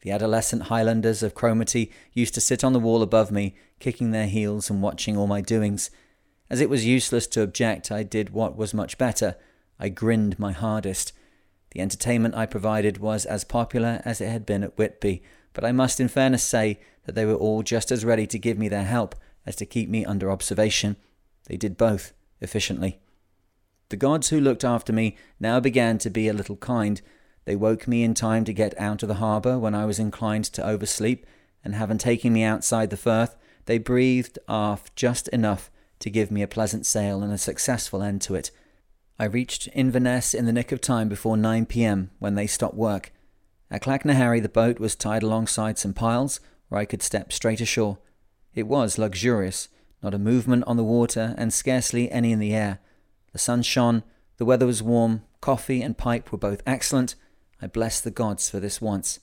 The 0.01 0.11
adolescent 0.11 0.63
Highlanders 0.63 1.21
of 1.21 1.35
Cromarty 1.35 1.91
used 2.13 2.33
to 2.33 2.41
sit 2.41 2.63
on 2.63 2.73
the 2.73 2.79
wall 2.79 3.03
above 3.03 3.29
me, 3.29 3.55
kicking 3.79 4.11
their 4.11 4.25
heels 4.25 4.71
and 4.71 4.81
watching 4.81 5.15
all 5.15 5.27
my 5.27 5.41
doings. 5.41 5.91
As 6.49 6.61
it 6.61 6.69
was 6.69 6.85
useless 6.85 7.27
to 7.27 7.43
object, 7.43 7.91
I 7.91 8.01
did 8.01 8.31
what 8.31 8.57
was 8.57 8.73
much 8.73 8.97
better. 8.97 9.35
I 9.79 9.89
grinned 9.89 10.39
my 10.39 10.51
hardest. 10.51 11.13
The 11.71 11.81
entertainment 11.81 12.35
I 12.35 12.45
provided 12.45 12.97
was 12.97 13.25
as 13.25 13.43
popular 13.43 14.01
as 14.05 14.21
it 14.21 14.29
had 14.29 14.45
been 14.45 14.63
at 14.63 14.77
Whitby, 14.77 15.23
but 15.53 15.65
I 15.65 15.71
must 15.71 15.99
in 15.99 16.07
fairness 16.07 16.43
say 16.43 16.79
that 17.05 17.15
they 17.15 17.25
were 17.25 17.35
all 17.35 17.63
just 17.63 17.91
as 17.91 18.05
ready 18.05 18.27
to 18.27 18.39
give 18.39 18.57
me 18.57 18.69
their 18.69 18.83
help 18.83 19.15
as 19.45 19.55
to 19.57 19.65
keep 19.65 19.89
me 19.89 20.05
under 20.05 20.29
observation. 20.31 20.97
They 21.47 21.57
did 21.57 21.77
both 21.77 22.13
efficiently. 22.39 22.99
The 23.89 23.97
gods 23.97 24.29
who 24.29 24.39
looked 24.39 24.63
after 24.63 24.93
me 24.93 25.17
now 25.39 25.59
began 25.59 25.97
to 25.99 26.09
be 26.09 26.27
a 26.27 26.33
little 26.33 26.55
kind. 26.57 27.01
They 27.45 27.55
woke 27.55 27.87
me 27.87 28.03
in 28.03 28.13
time 28.13 28.45
to 28.45 28.53
get 28.53 28.79
out 28.79 29.03
of 29.03 29.09
the 29.09 29.15
harbour 29.15 29.57
when 29.57 29.75
I 29.75 29.85
was 29.85 29.99
inclined 29.99 30.45
to 30.45 30.65
oversleep, 30.65 31.25
and 31.63 31.75
having 31.75 31.97
taken 31.97 32.33
me 32.33 32.43
outside 32.43 32.89
the 32.89 32.97
Firth, 32.97 33.35
they 33.65 33.77
breathed 33.77 34.39
aft 34.47 34.95
just 34.95 35.27
enough 35.29 35.69
to 35.99 36.09
give 36.09 36.31
me 36.31 36.41
a 36.41 36.47
pleasant 36.47 36.85
sail 36.85 37.21
and 37.21 37.31
a 37.31 37.37
successful 37.37 38.01
end 38.01 38.21
to 38.23 38.35
it. 38.35 38.51
I 39.21 39.25
reached 39.25 39.69
Inverness 39.73 40.33
in 40.33 40.45
the 40.45 40.51
nick 40.51 40.71
of 40.71 40.81
time 40.81 41.07
before 41.07 41.37
9 41.37 41.67
p.m. 41.67 42.09
when 42.17 42.33
they 42.33 42.47
stopped 42.47 42.73
work. 42.73 43.13
At 43.69 43.83
Clachnaharry, 43.83 44.41
the 44.41 44.49
boat 44.49 44.79
was 44.79 44.95
tied 44.95 45.21
alongside 45.21 45.77
some 45.77 45.93
piles 45.93 46.39
where 46.69 46.81
I 46.81 46.85
could 46.85 47.03
step 47.03 47.31
straight 47.31 47.61
ashore. 47.61 47.99
It 48.55 48.63
was 48.63 48.97
luxurious, 48.97 49.69
not 50.01 50.15
a 50.15 50.17
movement 50.17 50.63
on 50.65 50.75
the 50.75 50.83
water 50.83 51.35
and 51.37 51.53
scarcely 51.53 52.11
any 52.11 52.31
in 52.31 52.39
the 52.39 52.55
air. 52.55 52.79
The 53.31 53.37
sun 53.37 53.61
shone, 53.61 54.01
the 54.37 54.45
weather 54.45 54.65
was 54.65 54.81
warm, 54.81 55.21
coffee 55.39 55.83
and 55.83 55.95
pipe 55.95 56.31
were 56.31 56.39
both 56.39 56.63
excellent. 56.65 57.13
I 57.61 57.67
bless 57.67 58.01
the 58.01 58.09
gods 58.09 58.49
for 58.49 58.59
this 58.59 58.81
once. 58.81 59.19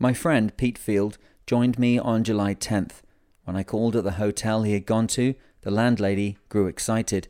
My 0.00 0.12
friend 0.12 0.56
Pete 0.56 0.76
Field 0.76 1.18
joined 1.46 1.78
me 1.78 2.00
on 2.00 2.24
July 2.24 2.52
10th. 2.56 3.02
When 3.44 3.54
I 3.54 3.62
called 3.62 3.94
at 3.94 4.02
the 4.02 4.18
hotel 4.18 4.64
he 4.64 4.72
had 4.72 4.86
gone 4.86 5.06
to, 5.06 5.36
the 5.60 5.70
landlady 5.70 6.36
grew 6.48 6.66
excited. 6.66 7.28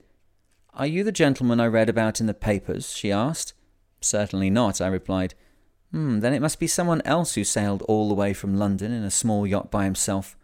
Are 0.79 0.87
you 0.87 1.03
the 1.03 1.11
gentleman 1.11 1.59
I 1.59 1.67
read 1.67 1.89
about 1.89 2.21
in 2.21 2.27
the 2.27 2.35
papers? 2.35 2.93
she 2.93 3.11
asked. 3.11 3.53
Certainly 4.01 4.51
not, 4.51 4.81
I 4.81 4.87
replied. 4.87 5.35
Hmm, 5.91 6.21
then 6.21 6.33
it 6.33 6.41
must 6.41 6.61
be 6.61 6.69
someone 6.69 7.03
else 7.05 7.35
who 7.35 7.43
sailed 7.43 7.83
all 7.83 8.07
the 8.07 8.15
way 8.15 8.33
from 8.33 8.57
London 8.57 8.93
in 8.93 9.03
a 9.03 9.11
small 9.11 9.45
yacht 9.45 9.73
by 9.73 9.83
himself. 9.87 10.37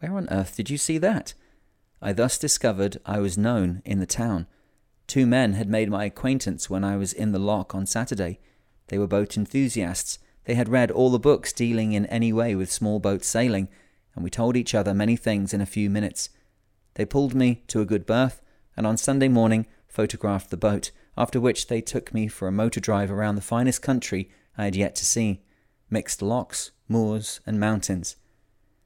Where 0.00 0.16
on 0.16 0.28
earth 0.28 0.56
did 0.56 0.70
you 0.70 0.76
see 0.76 0.98
that? 0.98 1.34
I 2.02 2.12
thus 2.12 2.36
discovered 2.36 2.96
I 3.06 3.20
was 3.20 3.38
known 3.38 3.80
in 3.84 4.00
the 4.00 4.06
town. 4.06 4.48
Two 5.06 5.24
men 5.24 5.52
had 5.52 5.68
made 5.68 5.88
my 5.88 6.06
acquaintance 6.06 6.68
when 6.68 6.82
I 6.82 6.96
was 6.96 7.12
in 7.12 7.30
the 7.30 7.38
lock 7.38 7.72
on 7.72 7.86
Saturday. 7.86 8.40
They 8.88 8.98
were 8.98 9.06
boat 9.06 9.36
enthusiasts. 9.36 10.18
They 10.46 10.54
had 10.54 10.68
read 10.68 10.90
all 10.90 11.10
the 11.10 11.20
books 11.20 11.52
dealing 11.52 11.92
in 11.92 12.06
any 12.06 12.32
way 12.32 12.56
with 12.56 12.72
small 12.72 12.98
boat 12.98 13.24
sailing, 13.24 13.68
and 14.16 14.24
we 14.24 14.30
told 14.30 14.56
each 14.56 14.74
other 14.74 14.92
many 14.92 15.14
things 15.14 15.54
in 15.54 15.60
a 15.60 15.66
few 15.66 15.88
minutes. 15.88 16.30
They 16.94 17.04
pulled 17.04 17.36
me 17.36 17.62
to 17.68 17.80
a 17.80 17.86
good 17.86 18.04
berth, 18.04 18.42
and 18.76 18.84
on 18.84 18.96
Sunday 18.96 19.28
morning 19.28 19.66
photographed 19.96 20.50
the 20.50 20.58
boat, 20.58 20.90
after 21.16 21.40
which 21.40 21.68
they 21.68 21.80
took 21.80 22.12
me 22.12 22.28
for 22.28 22.46
a 22.46 22.52
motor 22.52 22.80
drive 22.80 23.10
around 23.10 23.34
the 23.34 23.40
finest 23.40 23.80
country 23.80 24.30
I 24.58 24.64
had 24.64 24.76
yet 24.76 24.94
to 24.96 25.06
see 25.06 25.40
mixed 25.88 26.20
locks, 26.20 26.70
moors, 26.86 27.40
and 27.46 27.58
mountains. 27.58 28.16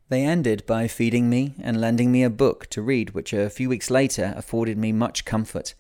They 0.09 0.23
ended 0.25 0.64
by 0.67 0.87
feeding 0.87 1.29
me 1.29 1.55
and 1.61 1.81
lending 1.81 2.12
me 2.12 2.23
a 2.23 2.31
book 2.31 2.69
to 2.71 2.81
read, 2.81 3.11
which 3.11 3.33
a 3.33 3.50
few 3.50 3.69
weeks 3.69 3.90
later 3.90 4.33
afforded 4.37 4.79
me 4.79 4.93
much 4.93 5.25
comfort. 5.25 5.75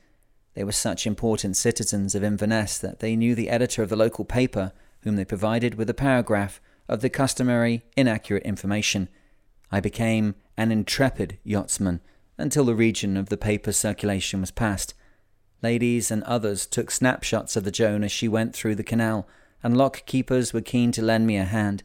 They 0.54 0.64
were 0.64 0.72
such 0.72 1.06
important 1.06 1.56
citizens 1.56 2.16
of 2.16 2.24
Inverness 2.24 2.76
that 2.78 2.98
they 2.98 3.14
knew 3.14 3.36
the 3.36 3.50
editor 3.50 3.84
of 3.84 3.88
the 3.88 3.94
local 3.94 4.24
paper, 4.24 4.72
whom 5.02 5.14
they 5.14 5.24
provided 5.24 5.76
with 5.76 5.88
a 5.88 5.94
paragraph 5.94 6.60
of 6.88 7.02
the 7.02 7.08
customary 7.08 7.84
inaccurate 7.96 8.42
information. 8.42 9.08
I 9.70 9.78
became 9.78 10.34
an 10.56 10.72
intrepid 10.72 11.38
yachtsman 11.44 12.00
until 12.36 12.64
the 12.64 12.74
region 12.74 13.16
of 13.16 13.28
the 13.28 13.36
paper's 13.36 13.76
circulation 13.76 14.40
was 14.40 14.50
past. 14.50 14.94
Ladies 15.62 16.10
and 16.10 16.22
others 16.24 16.66
took 16.66 16.90
snapshots 16.90 17.54
of 17.54 17.64
the 17.64 17.70
Joan 17.70 18.02
as 18.02 18.10
she 18.10 18.28
went 18.28 18.54
through 18.54 18.76
the 18.76 18.82
canal, 18.82 19.28
and 19.62 19.76
lock 19.76 20.06
keepers 20.06 20.52
were 20.54 20.62
keen 20.62 20.90
to 20.92 21.02
lend 21.02 21.26
me 21.26 21.36
a 21.36 21.44
hand. 21.44 21.82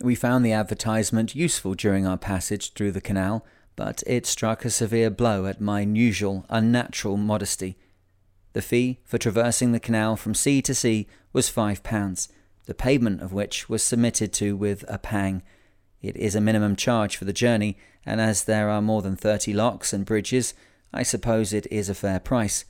We 0.00 0.14
found 0.14 0.44
the 0.44 0.52
advertisement 0.52 1.34
useful 1.34 1.74
during 1.74 2.06
our 2.06 2.18
passage 2.18 2.74
through 2.74 2.92
the 2.92 3.00
canal, 3.00 3.44
but 3.74 4.02
it 4.06 4.26
struck 4.26 4.64
a 4.64 4.70
severe 4.70 5.08
blow 5.08 5.46
at 5.46 5.60
my 5.60 5.80
usual 5.80 6.44
unnatural 6.50 7.16
modesty. 7.16 7.78
The 8.52 8.60
fee 8.60 9.00
for 9.04 9.16
traversing 9.16 9.72
the 9.72 9.80
canal 9.80 10.16
from 10.16 10.34
sea 10.34 10.60
to 10.62 10.74
sea 10.74 11.06
was 11.32 11.48
five 11.48 11.82
pounds, 11.82 12.28
the 12.66 12.74
payment 12.74 13.22
of 13.22 13.32
which 13.32 13.68
was 13.68 13.82
submitted 13.82 14.32
to 14.34 14.56
with 14.56 14.84
a 14.88 14.98
pang. 14.98 15.42
It 16.02 16.16
is 16.16 16.34
a 16.34 16.40
minimum 16.40 16.76
charge 16.76 17.16
for 17.16 17.24
the 17.24 17.32
journey, 17.32 17.78
and 18.04 18.20
as 18.20 18.44
there 18.44 18.68
are 18.68 18.82
more 18.82 19.00
than 19.00 19.16
thirty 19.16 19.54
locks 19.54 19.94
and 19.94 20.04
bridges, 20.04 20.52
I 20.92 21.02
suppose 21.02 21.52
it 21.52 21.66
is 21.70 21.88
a 21.88 21.94
fair 21.94 22.20
price. 22.20 22.66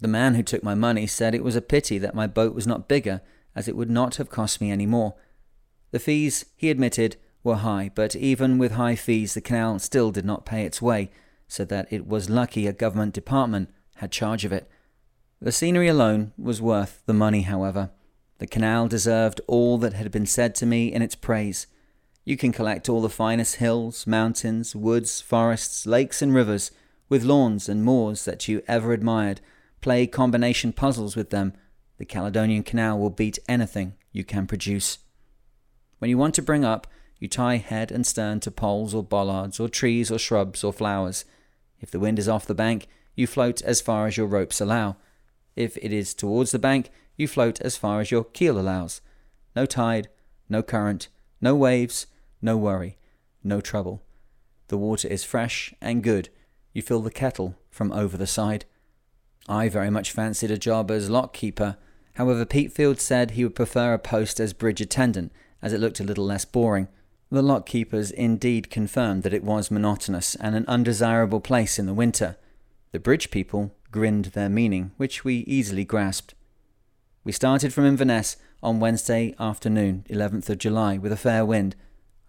The 0.00 0.08
man 0.08 0.34
who 0.34 0.42
took 0.42 0.62
my 0.62 0.74
money 0.74 1.06
said 1.06 1.34
it 1.34 1.44
was 1.44 1.56
a 1.56 1.62
pity 1.62 1.98
that 1.98 2.14
my 2.14 2.26
boat 2.26 2.54
was 2.54 2.66
not 2.66 2.88
bigger, 2.88 3.20
as 3.54 3.68
it 3.68 3.76
would 3.76 3.90
not 3.90 4.16
have 4.16 4.30
cost 4.30 4.60
me 4.60 4.70
any 4.70 4.86
more. 4.86 5.14
The 5.92 6.00
fees, 6.00 6.46
he 6.56 6.70
admitted, 6.70 7.16
were 7.44 7.56
high, 7.56 7.90
but 7.94 8.16
even 8.16 8.58
with 8.58 8.72
high 8.72 8.96
fees, 8.96 9.34
the 9.34 9.40
canal 9.40 9.78
still 9.78 10.10
did 10.10 10.24
not 10.24 10.46
pay 10.46 10.64
its 10.64 10.82
way, 10.82 11.10
so 11.46 11.64
that 11.66 11.86
it 11.92 12.06
was 12.06 12.30
lucky 12.30 12.66
a 12.66 12.72
government 12.72 13.14
department 13.14 13.72
had 13.96 14.10
charge 14.10 14.44
of 14.44 14.52
it. 14.52 14.68
The 15.40 15.52
scenery 15.52 15.88
alone 15.88 16.32
was 16.36 16.62
worth 16.62 17.02
the 17.06 17.12
money, 17.12 17.42
however. 17.42 17.90
The 18.38 18.46
canal 18.46 18.88
deserved 18.88 19.40
all 19.46 19.78
that 19.78 19.92
had 19.92 20.10
been 20.10 20.26
said 20.26 20.54
to 20.56 20.66
me 20.66 20.92
in 20.92 21.02
its 21.02 21.14
praise. 21.14 21.66
You 22.24 22.36
can 22.36 22.50
collect 22.50 22.88
all 22.88 23.02
the 23.02 23.10
finest 23.10 23.56
hills, 23.56 24.06
mountains, 24.06 24.74
woods, 24.74 25.20
forests, 25.20 25.86
lakes, 25.86 26.22
and 26.22 26.34
rivers, 26.34 26.70
with 27.08 27.22
lawns 27.22 27.68
and 27.68 27.84
moors 27.84 28.24
that 28.24 28.48
you 28.48 28.62
ever 28.66 28.92
admired, 28.92 29.40
play 29.84 30.06
combination 30.06 30.72
puzzles 30.72 31.14
with 31.14 31.28
them. 31.28 31.52
The 31.98 32.06
Caledonian 32.06 32.62
Canal 32.62 32.98
will 32.98 33.10
beat 33.10 33.38
anything 33.46 33.92
you 34.12 34.24
can 34.24 34.46
produce. 34.46 34.96
When 35.98 36.08
you 36.08 36.16
want 36.16 36.34
to 36.36 36.42
bring 36.42 36.64
up, 36.64 36.86
you 37.18 37.28
tie 37.28 37.58
head 37.58 37.92
and 37.92 38.06
stern 38.06 38.40
to 38.40 38.50
poles 38.50 38.94
or 38.94 39.02
bollards 39.02 39.60
or 39.60 39.68
trees 39.68 40.10
or 40.10 40.18
shrubs 40.18 40.64
or 40.64 40.72
flowers. 40.72 41.26
If 41.82 41.90
the 41.90 42.00
wind 42.00 42.18
is 42.18 42.30
off 42.30 42.46
the 42.46 42.54
bank, 42.54 42.86
you 43.14 43.26
float 43.26 43.60
as 43.60 43.82
far 43.82 44.06
as 44.06 44.16
your 44.16 44.26
ropes 44.26 44.58
allow. 44.58 44.96
If 45.54 45.76
it 45.76 45.92
is 45.92 46.14
towards 46.14 46.52
the 46.52 46.58
bank, 46.58 46.88
you 47.18 47.28
float 47.28 47.60
as 47.60 47.76
far 47.76 48.00
as 48.00 48.10
your 48.10 48.24
keel 48.24 48.58
allows. 48.58 49.02
No 49.54 49.66
tide, 49.66 50.08
no 50.48 50.62
current, 50.62 51.08
no 51.42 51.54
waves, 51.54 52.06
no 52.40 52.56
worry, 52.56 52.96
no 53.42 53.60
trouble. 53.60 54.02
The 54.68 54.78
water 54.78 55.08
is 55.08 55.24
fresh 55.24 55.74
and 55.82 56.02
good. 56.02 56.30
You 56.72 56.80
fill 56.80 57.02
the 57.02 57.10
kettle 57.10 57.56
from 57.68 57.92
over 57.92 58.16
the 58.16 58.26
side. 58.26 58.64
I 59.48 59.68
very 59.68 59.90
much 59.90 60.10
fancied 60.10 60.50
a 60.50 60.58
job 60.58 60.90
as 60.90 61.10
lock 61.10 61.32
keeper. 61.32 61.76
However, 62.14 62.44
Pete 62.44 62.72
Field 62.72 63.00
said 63.00 63.32
he 63.32 63.44
would 63.44 63.54
prefer 63.54 63.92
a 63.92 63.98
post 63.98 64.40
as 64.40 64.52
bridge 64.52 64.80
attendant, 64.80 65.32
as 65.60 65.72
it 65.72 65.80
looked 65.80 66.00
a 66.00 66.04
little 66.04 66.24
less 66.24 66.44
boring. 66.44 66.88
The 67.30 67.42
lock 67.42 67.66
keepers 67.66 68.10
indeed 68.10 68.70
confirmed 68.70 69.22
that 69.22 69.34
it 69.34 69.44
was 69.44 69.70
monotonous 69.70 70.34
and 70.36 70.54
an 70.54 70.64
undesirable 70.66 71.40
place 71.40 71.78
in 71.78 71.86
the 71.86 71.94
winter. 71.94 72.36
The 72.92 73.00
bridge 73.00 73.30
people 73.30 73.74
grinned 73.90 74.26
their 74.26 74.48
meaning, 74.48 74.92
which 74.96 75.24
we 75.24 75.38
easily 75.38 75.84
grasped. 75.84 76.34
We 77.24 77.32
started 77.32 77.72
from 77.72 77.86
Inverness 77.86 78.36
on 78.62 78.80
Wednesday 78.80 79.34
afternoon, 79.38 80.04
11th 80.08 80.48
of 80.48 80.58
July, 80.58 80.96
with 80.96 81.12
a 81.12 81.16
fair 81.16 81.44
wind. 81.44 81.74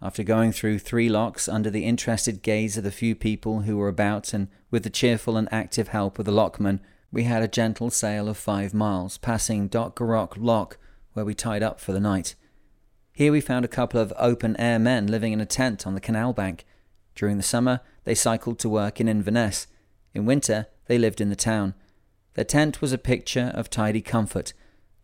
After 0.02 0.22
going 0.22 0.52
through 0.52 0.80
three 0.80 1.08
locks 1.08 1.48
under 1.48 1.70
the 1.70 1.84
interested 1.84 2.42
gaze 2.42 2.76
of 2.76 2.84
the 2.84 2.90
few 2.90 3.14
people 3.14 3.60
who 3.60 3.76
were 3.76 3.88
about, 3.88 4.34
and 4.34 4.48
with 4.70 4.82
the 4.82 4.90
cheerful 4.90 5.36
and 5.36 5.48
active 5.50 5.88
help 5.88 6.18
of 6.18 6.24
the 6.24 6.32
lockman, 6.32 6.80
we 7.16 7.24
had 7.24 7.42
a 7.42 7.48
gentle 7.48 7.88
sail 7.88 8.28
of 8.28 8.36
five 8.36 8.74
miles, 8.74 9.16
passing 9.16 9.70
Dochgarroch 9.70 10.36
Lock, 10.36 10.76
where 11.14 11.24
we 11.24 11.32
tied 11.32 11.62
up 11.62 11.80
for 11.80 11.92
the 11.92 11.98
night. 11.98 12.34
Here 13.14 13.32
we 13.32 13.40
found 13.40 13.64
a 13.64 13.68
couple 13.68 13.98
of 13.98 14.12
open 14.18 14.54
air 14.60 14.78
men 14.78 15.06
living 15.06 15.32
in 15.32 15.40
a 15.40 15.46
tent 15.46 15.86
on 15.86 15.94
the 15.94 16.00
canal 16.02 16.34
bank. 16.34 16.66
During 17.14 17.38
the 17.38 17.42
summer, 17.42 17.80
they 18.04 18.14
cycled 18.14 18.58
to 18.58 18.68
work 18.68 19.00
in 19.00 19.08
Inverness. 19.08 19.66
In 20.12 20.26
winter, 20.26 20.66
they 20.88 20.98
lived 20.98 21.22
in 21.22 21.30
the 21.30 21.36
town. 21.36 21.72
Their 22.34 22.44
tent 22.44 22.82
was 22.82 22.92
a 22.92 22.98
picture 22.98 23.50
of 23.54 23.70
tidy 23.70 24.02
comfort. 24.02 24.52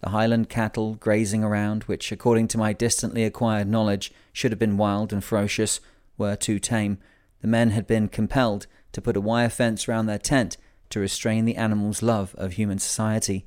The 0.00 0.10
highland 0.10 0.50
cattle 0.50 0.96
grazing 0.96 1.42
around, 1.42 1.84
which, 1.84 2.12
according 2.12 2.48
to 2.48 2.58
my 2.58 2.74
distantly 2.74 3.24
acquired 3.24 3.68
knowledge, 3.68 4.12
should 4.34 4.52
have 4.52 4.58
been 4.58 4.76
wild 4.76 5.14
and 5.14 5.24
ferocious, 5.24 5.80
were 6.18 6.36
too 6.36 6.58
tame. 6.58 6.98
The 7.40 7.48
men 7.48 7.70
had 7.70 7.86
been 7.86 8.08
compelled 8.08 8.66
to 8.92 9.00
put 9.00 9.16
a 9.16 9.20
wire 9.22 9.48
fence 9.48 9.88
round 9.88 10.10
their 10.10 10.18
tent 10.18 10.58
to 10.92 11.00
restrain 11.00 11.44
the 11.44 11.56
animals' 11.56 12.02
love 12.02 12.34
of 12.38 12.52
human 12.52 12.78
society. 12.78 13.46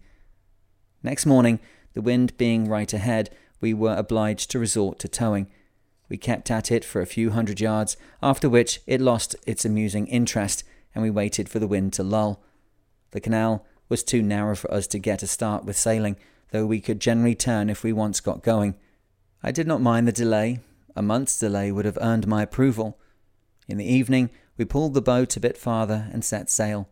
Next 1.01 1.25
morning, 1.25 1.59
the 1.93 2.01
wind 2.01 2.37
being 2.37 2.67
right 2.67 2.91
ahead, 2.93 3.29
we 3.61 3.73
were 3.73 3.95
obliged 3.95 4.51
to 4.51 4.59
resort 4.59 4.99
to 4.99 5.07
towing. 5.07 5.47
We 6.09 6.17
kept 6.17 6.51
at 6.51 6.71
it 6.71 6.85
for 6.85 7.01
a 7.01 7.07
few 7.07 7.31
hundred 7.31 7.59
yards, 7.59 7.97
after 8.21 8.49
which 8.49 8.81
it 8.85 9.01
lost 9.01 9.35
its 9.47 9.65
amusing 9.65 10.07
interest 10.07 10.63
and 10.93 11.03
we 11.03 11.11
waited 11.11 11.49
for 11.49 11.59
the 11.59 11.67
wind 11.67 11.93
to 11.93 12.03
lull. 12.03 12.41
The 13.11 13.19
canal 13.19 13.65
was 13.89 14.03
too 14.03 14.21
narrow 14.21 14.55
for 14.55 14.71
us 14.73 14.87
to 14.87 14.99
get 14.99 15.21
a 15.21 15.27
start 15.27 15.65
with 15.65 15.77
sailing, 15.77 16.15
though 16.51 16.65
we 16.65 16.79
could 16.79 16.99
generally 16.99 17.35
turn 17.35 17.69
if 17.69 17.83
we 17.83 17.93
once 17.93 18.19
got 18.21 18.41
going. 18.41 18.75
I 19.43 19.51
did 19.51 19.67
not 19.67 19.81
mind 19.81 20.07
the 20.07 20.11
delay. 20.11 20.59
A 20.95 21.01
month's 21.01 21.37
delay 21.37 21.71
would 21.71 21.85
have 21.85 21.97
earned 22.01 22.27
my 22.27 22.41
approval. 22.41 22.97
In 23.67 23.77
the 23.77 23.85
evening, 23.85 24.29
we 24.57 24.65
pulled 24.65 24.93
the 24.93 25.01
boat 25.01 25.35
a 25.35 25.41
bit 25.41 25.57
farther 25.57 26.09
and 26.11 26.23
set 26.23 26.49
sail. 26.49 26.87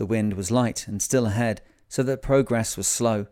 The 0.00 0.06
wind 0.06 0.32
was 0.32 0.50
light 0.50 0.88
and 0.88 1.02
still 1.02 1.26
ahead, 1.26 1.60
so 1.86 2.02
that 2.04 2.22
progress 2.22 2.74
was 2.78 2.88
slow. 2.88 3.26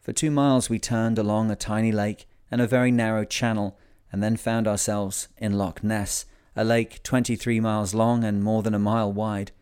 For 0.00 0.14
two 0.14 0.30
miles 0.30 0.70
we 0.70 0.78
turned 0.78 1.18
along 1.18 1.50
a 1.50 1.54
tiny 1.54 1.92
lake 1.92 2.26
and 2.50 2.62
a 2.62 2.66
very 2.66 2.90
narrow 2.90 3.26
channel, 3.26 3.78
and 4.10 4.22
then 4.22 4.38
found 4.38 4.66
ourselves 4.66 5.28
in 5.36 5.58
Loch 5.58 5.84
Ness, 5.84 6.24
a 6.56 6.64
lake 6.64 7.02
23 7.02 7.60
miles 7.60 7.92
long 7.92 8.24
and 8.24 8.42
more 8.42 8.62
than 8.62 8.72
a 8.72 8.78
mile 8.78 9.12
wide. 9.12 9.52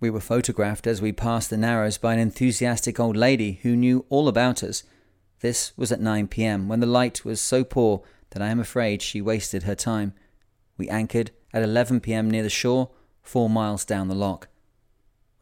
We 0.00 0.08
were 0.08 0.18
photographed 0.18 0.86
as 0.86 1.02
we 1.02 1.12
passed 1.12 1.50
the 1.50 1.58
Narrows 1.58 1.98
by 1.98 2.14
an 2.14 2.20
enthusiastic 2.20 2.98
old 2.98 3.14
lady 3.14 3.60
who 3.60 3.76
knew 3.76 4.06
all 4.08 4.28
about 4.28 4.62
us. 4.62 4.82
This 5.40 5.76
was 5.76 5.92
at 5.92 6.00
9 6.00 6.28
p.m., 6.28 6.68
when 6.68 6.80
the 6.80 6.86
light 6.86 7.22
was 7.22 7.38
so 7.38 7.64
poor 7.64 8.02
that 8.30 8.40
I 8.40 8.48
am 8.48 8.60
afraid 8.60 9.02
she 9.02 9.20
wasted 9.20 9.64
her 9.64 9.74
time. 9.74 10.14
We 10.78 10.88
anchored 10.88 11.32
at 11.52 11.62
11 11.62 12.00
p.m. 12.00 12.30
near 12.30 12.42
the 12.42 12.48
shore, 12.48 12.92
four 13.20 13.50
miles 13.50 13.84
down 13.84 14.08
the 14.08 14.14
loch. 14.14 14.48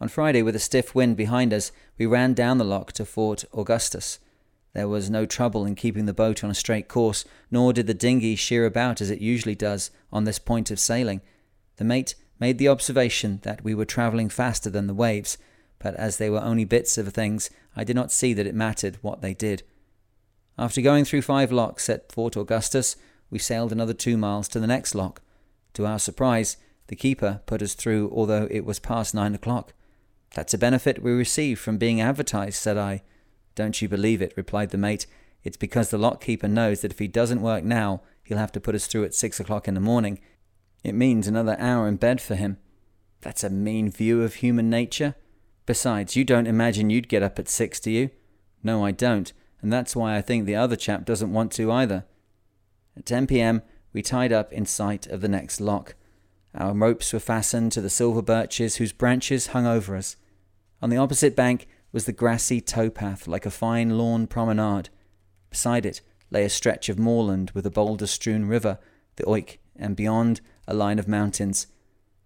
On 0.05 0.09
Friday, 0.09 0.43
with 0.43 0.55
a 0.55 0.59
stiff 0.59 0.95
wind 0.95 1.17
behind 1.17 1.55
us, 1.55 1.73
we 1.97 2.05
ran 2.05 2.35
down 2.35 2.59
the 2.59 2.65
loch 2.65 2.93
to 2.93 3.07
Fort 3.07 3.43
Augustus. 3.55 4.19
There 4.75 4.87
was 4.87 5.09
no 5.09 5.25
trouble 5.25 5.65
in 5.65 5.75
keeping 5.75 6.05
the 6.05 6.13
boat 6.13 6.45
on 6.45 6.51
a 6.51 6.55
straight 6.55 6.89
course, 6.89 7.25
nor 7.51 7.73
did 7.73 7.87
the 7.87 7.95
dinghy 7.95 8.37
sheer 8.37 8.67
about 8.67 9.01
as 9.01 9.09
it 9.09 9.23
usually 9.23 9.55
does 9.55 9.91
on 10.13 10.25
this 10.25 10.39
point 10.39 10.71
of 10.71 10.79
sailing. 10.79 11.23
The 11.77 11.85
mate 11.85 12.17
made 12.39 12.59
the 12.59 12.69
observation 12.69 13.41
that 13.45 13.65
we 13.65 13.75
were 13.75 13.87
travelling 13.87 14.29
faster 14.29 14.69
than 14.69 14.89
the 14.89 14.93
waves, 14.93 15.39
but 15.79 15.95
as 15.95 16.19
they 16.19 16.29
were 16.29 16.43
only 16.43 16.67
bits 16.67 16.99
of 16.99 17.09
things, 17.09 17.49
I 17.75 17.83
did 17.83 17.97
not 17.97 18.13
see 18.13 18.35
that 18.35 18.47
it 18.47 18.55
mattered 18.55 18.99
what 19.01 19.23
they 19.23 19.33
did. 19.33 19.63
After 20.59 20.83
going 20.83 21.07
through 21.07 21.23
five 21.23 21.51
locks 21.51 21.89
at 21.89 22.13
Fort 22.13 22.37
Augustus, 22.37 22.97
we 23.31 23.39
sailed 23.39 23.73
another 23.73 23.95
two 23.95 24.19
miles 24.19 24.49
to 24.49 24.61
the 24.61 24.67
next 24.67 24.95
lock. 24.95 25.23
To 25.73 25.87
our 25.87 25.99
surprise, 25.99 26.59
the 26.89 26.95
keeper 26.95 27.41
put 27.47 27.63
us 27.63 27.73
through, 27.73 28.13
although 28.15 28.49
it 28.51 28.67
was 28.67 28.79
past 28.79 29.15
nine 29.15 29.35
o'clock. 29.35 29.73
That's 30.35 30.53
a 30.53 30.59
benefit 30.59 31.03
we 31.03 31.13
receive 31.13 31.61
from 31.61 31.79
being 31.79 32.01
advertised, 32.01 32.57
said 32.57 32.77
I. 32.77 33.03
Don't 33.55 33.81
you 33.81 33.89
believe 33.89 34.21
it, 34.21 34.37
replied 34.37 34.71
the 34.71 34.79
mate. 34.79 35.07
It's 35.45 35.57
because 35.57 35.91
the 35.91 35.99
lock 35.99 36.21
keeper 36.21 36.49
knows 36.49 36.81
that 36.81 36.91
if 36.91 36.99
he 36.99 37.07
doesn't 37.07 37.41
work 37.41 37.63
now, 37.63 38.03
he'll 38.25 38.39
have 38.39 38.53
to 38.53 38.61
put 38.61 38.75
us 38.75 38.87
through 38.87 39.05
at 39.05 39.15
six 39.15 39.39
o'clock 39.39 39.69
in 39.69 39.75
the 39.75 39.81
morning. 39.81 40.19
It 40.83 40.95
means 40.95 41.29
another 41.29 41.57
hour 41.61 41.87
in 41.87 41.97
bed 41.97 42.21
for 42.21 42.35
him. 42.35 42.59
That's 43.21 43.45
a 43.45 43.51
mean 43.51 43.91
view 43.91 44.23
of 44.23 44.35
human 44.37 44.69
nature. 44.69 45.15
Besides, 45.67 46.17
you 46.17 46.25
don't 46.25 46.49
imagine 46.49 46.91
you'd 46.91 47.09
get 47.09 47.23
up 47.23 47.39
at 47.39 47.49
six, 47.49 47.79
do 47.79 47.91
you? 47.91 48.11
No, 48.63 48.85
I 48.85 48.91
don't, 48.91 49.33
and 49.63 49.73
that's 49.73 49.95
why 49.95 50.17
I 50.17 50.21
think 50.21 50.45
the 50.45 50.57
other 50.57 50.77
chap 50.77 51.05
doesn't 51.05 51.33
want 51.33 51.53
to 51.53 51.71
either. 51.71 52.05
At 52.97 53.07
10 53.07 53.27
p.m., 53.29 53.63
we 53.93 54.03
tied 54.03 54.33
up 54.33 54.53
in 54.53 54.67
sight 54.67 55.07
of 55.07 55.21
the 55.21 55.29
next 55.29 55.61
lock. 55.61 55.95
Our 56.55 56.75
ropes 56.75 57.13
were 57.13 57.21
fastened 57.21 57.73
to 57.73 57.81
the 57.81 57.89
silver 57.89 58.23
birches 58.23 58.77
whose 58.77 58.93
branches 58.93 59.49
hung 59.49 59.67
over 59.67 59.97
us. 59.97 60.17
On 60.85 60.91
the 60.91 60.99
opposite 60.99 61.35
bank 61.35 61.67
was 61.93 62.05
the 62.05 62.13
grassy 62.13 62.61
towpath 62.61 63.27
like 63.27 63.47
a 63.47 63.51
fine 63.51 63.97
lawn 63.97 64.27
promenade. 64.27 64.91
Beside 65.49 65.87
it 65.87 66.03
lay 66.31 66.45
a 66.45 66.51
stretch 66.51 66.91
of 66.91 66.99
moorland 66.99 67.51
with 67.53 67.65
a 67.65 67.71
boulder 67.71 68.07
strewn 68.07 68.45
river, 68.45 68.79
the 69.17 69.25
Oich, 69.25 69.57
and 69.75 69.97
beyond 69.97 70.43
a 70.69 70.75
line 70.75 70.99
of 70.99 71.09
mountains. 71.09 71.69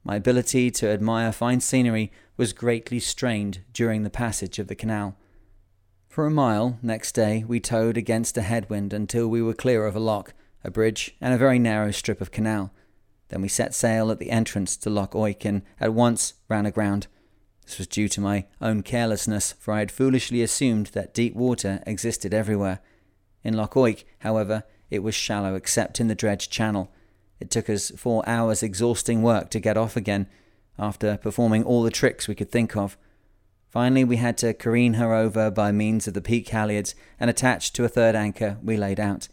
My 0.02 0.16
ability 0.16 0.72
to 0.72 0.88
admire 0.88 1.30
fine 1.30 1.60
scenery 1.60 2.10
was 2.36 2.52
greatly 2.52 2.98
strained 2.98 3.60
during 3.72 4.02
the 4.02 4.10
passage 4.10 4.58
of 4.58 4.66
the 4.66 4.74
canal. 4.74 5.16
For 6.08 6.26
a 6.26 6.30
mile 6.30 6.80
next 6.82 7.12
day 7.12 7.44
we 7.46 7.60
towed 7.60 7.96
against 7.96 8.36
a 8.36 8.42
headwind 8.42 8.92
until 8.92 9.28
we 9.28 9.40
were 9.40 9.54
clear 9.54 9.86
of 9.86 9.94
a 9.94 10.00
lock, 10.00 10.34
a 10.64 10.70
bridge, 10.72 11.14
and 11.20 11.32
a 11.32 11.38
very 11.38 11.60
narrow 11.60 11.92
strip 11.92 12.20
of 12.20 12.32
canal. 12.32 12.72
Then 13.28 13.40
we 13.40 13.46
set 13.46 13.72
sail 13.72 14.10
at 14.10 14.18
the 14.18 14.32
entrance 14.32 14.76
to 14.78 14.90
Loch 14.90 15.12
Oich 15.12 15.44
and 15.44 15.62
at 15.78 15.94
once 15.94 16.34
ran 16.48 16.66
aground. 16.66 17.06
This 17.68 17.76
was 17.76 17.86
due 17.86 18.08
to 18.08 18.20
my 18.22 18.46
own 18.62 18.82
carelessness, 18.82 19.52
for 19.52 19.74
I 19.74 19.80
had 19.80 19.92
foolishly 19.92 20.40
assumed 20.40 20.86
that 20.94 21.12
deep 21.12 21.36
water 21.36 21.82
existed 21.86 22.32
everywhere. 22.32 22.80
In 23.44 23.52
Loch 23.52 23.74
Oich, 23.74 24.04
however, 24.20 24.64
it 24.88 25.00
was 25.00 25.14
shallow 25.14 25.54
except 25.54 26.00
in 26.00 26.08
the 26.08 26.14
dredge 26.14 26.48
channel. 26.48 26.90
It 27.40 27.50
took 27.50 27.68
us 27.68 27.90
four 27.90 28.26
hours' 28.26 28.62
exhausting 28.62 29.22
work 29.22 29.50
to 29.50 29.60
get 29.60 29.76
off 29.76 29.98
again, 29.98 30.28
after 30.78 31.18
performing 31.18 31.62
all 31.62 31.82
the 31.82 31.90
tricks 31.90 32.26
we 32.26 32.34
could 32.34 32.50
think 32.50 32.74
of. 32.74 32.96
Finally, 33.68 34.04
we 34.04 34.16
had 34.16 34.38
to 34.38 34.54
careen 34.54 34.94
her 34.94 35.12
over 35.12 35.50
by 35.50 35.70
means 35.70 36.08
of 36.08 36.14
the 36.14 36.22
peak 36.22 36.48
halyards, 36.48 36.94
and 37.20 37.28
attached 37.28 37.76
to 37.76 37.84
a 37.84 37.88
third 37.88 38.14
anchor, 38.14 38.56
we 38.62 38.78
laid 38.78 38.98
out. 38.98 39.28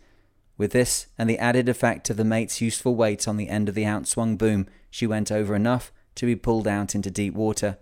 With 0.57 0.73
this 0.73 1.07
and 1.17 1.29
the 1.29 1.39
added 1.39 1.69
effect 1.69 2.09
of 2.09 2.17
the 2.17 2.25
mate's 2.25 2.59
useful 2.59 2.95
weight 2.95 3.29
on 3.29 3.37
the 3.37 3.47
end 3.47 3.69
of 3.69 3.75
the 3.75 3.85
outswung 3.85 4.37
boom, 4.37 4.67
she 4.89 5.07
went 5.07 5.31
over 5.31 5.55
enough 5.55 5.93
to 6.15 6.25
be 6.25 6.35
pulled 6.35 6.67
out 6.67 6.95
into 6.95 7.09
deep 7.09 7.33
water. 7.33 7.77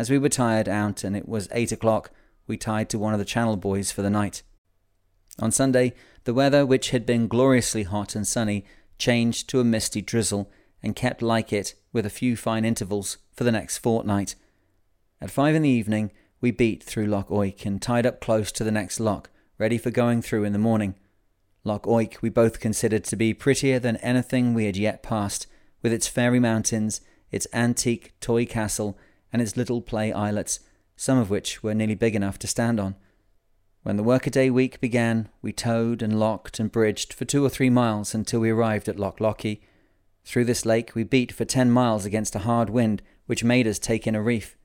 As 0.00 0.08
we 0.08 0.16
were 0.16 0.30
tired 0.30 0.66
out 0.66 1.04
and 1.04 1.14
it 1.14 1.28
was 1.28 1.46
eight 1.52 1.72
o'clock, 1.72 2.10
we 2.46 2.56
tied 2.56 2.88
to 2.88 2.98
one 2.98 3.12
of 3.12 3.18
the 3.18 3.24
channel 3.26 3.58
buoys 3.58 3.92
for 3.92 4.00
the 4.00 4.08
night. 4.08 4.42
On 5.38 5.52
Sunday, 5.52 5.92
the 6.24 6.32
weather, 6.32 6.64
which 6.64 6.88
had 6.88 7.04
been 7.04 7.28
gloriously 7.28 7.82
hot 7.82 8.14
and 8.14 8.26
sunny, 8.26 8.64
changed 8.96 9.50
to 9.50 9.60
a 9.60 9.64
misty 9.64 10.00
drizzle 10.00 10.50
and 10.82 10.96
kept 10.96 11.20
like 11.20 11.52
it, 11.52 11.74
with 11.92 12.06
a 12.06 12.08
few 12.08 12.34
fine 12.34 12.64
intervals, 12.64 13.18
for 13.34 13.44
the 13.44 13.52
next 13.52 13.76
fortnight. 13.76 14.36
At 15.20 15.30
five 15.30 15.54
in 15.54 15.60
the 15.60 15.68
evening, 15.68 16.12
we 16.40 16.50
beat 16.50 16.82
through 16.82 17.08
Loch 17.08 17.28
Oich 17.28 17.66
and 17.66 17.82
tied 17.82 18.06
up 18.06 18.22
close 18.22 18.50
to 18.52 18.64
the 18.64 18.72
next 18.72 19.00
lock, 19.00 19.28
ready 19.58 19.76
for 19.76 19.90
going 19.90 20.22
through 20.22 20.44
in 20.44 20.54
the 20.54 20.58
morning. 20.58 20.94
Loch 21.62 21.82
Oich 21.82 22.22
we 22.22 22.30
both 22.30 22.58
considered 22.58 23.04
to 23.04 23.16
be 23.16 23.34
prettier 23.34 23.78
than 23.78 23.98
anything 23.98 24.54
we 24.54 24.64
had 24.64 24.78
yet 24.78 25.02
passed, 25.02 25.46
with 25.82 25.92
its 25.92 26.08
fairy 26.08 26.40
mountains, 26.40 27.02
its 27.30 27.46
antique 27.52 28.14
toy 28.18 28.46
castle, 28.46 28.96
and 29.32 29.40
its 29.40 29.56
little 29.56 29.80
play 29.80 30.12
islets, 30.12 30.60
some 30.96 31.18
of 31.18 31.30
which 31.30 31.62
were 31.62 31.74
nearly 31.74 31.94
big 31.94 32.14
enough 32.14 32.38
to 32.38 32.46
stand 32.46 32.78
on. 32.78 32.96
When 33.82 33.96
the 33.96 34.02
workaday 34.02 34.50
week 34.50 34.80
began, 34.80 35.28
we 35.40 35.52
towed 35.52 36.02
and 36.02 36.20
locked 36.20 36.60
and 36.60 36.70
bridged 36.70 37.14
for 37.14 37.24
two 37.24 37.44
or 37.44 37.48
three 37.48 37.70
miles 37.70 38.14
until 38.14 38.40
we 38.40 38.50
arrived 38.50 38.88
at 38.88 38.98
Loch 38.98 39.18
Lochy. 39.18 39.60
Through 40.24 40.44
this 40.44 40.66
lake 40.66 40.94
we 40.94 41.02
beat 41.02 41.32
for 41.32 41.46
ten 41.46 41.70
miles 41.70 42.04
against 42.04 42.34
a 42.34 42.40
hard 42.40 42.68
wind, 42.68 43.02
which 43.26 43.42
made 43.42 43.66
us 43.66 43.78
take 43.78 44.06
in 44.06 44.14
a 44.14 44.22
reef. 44.22 44.56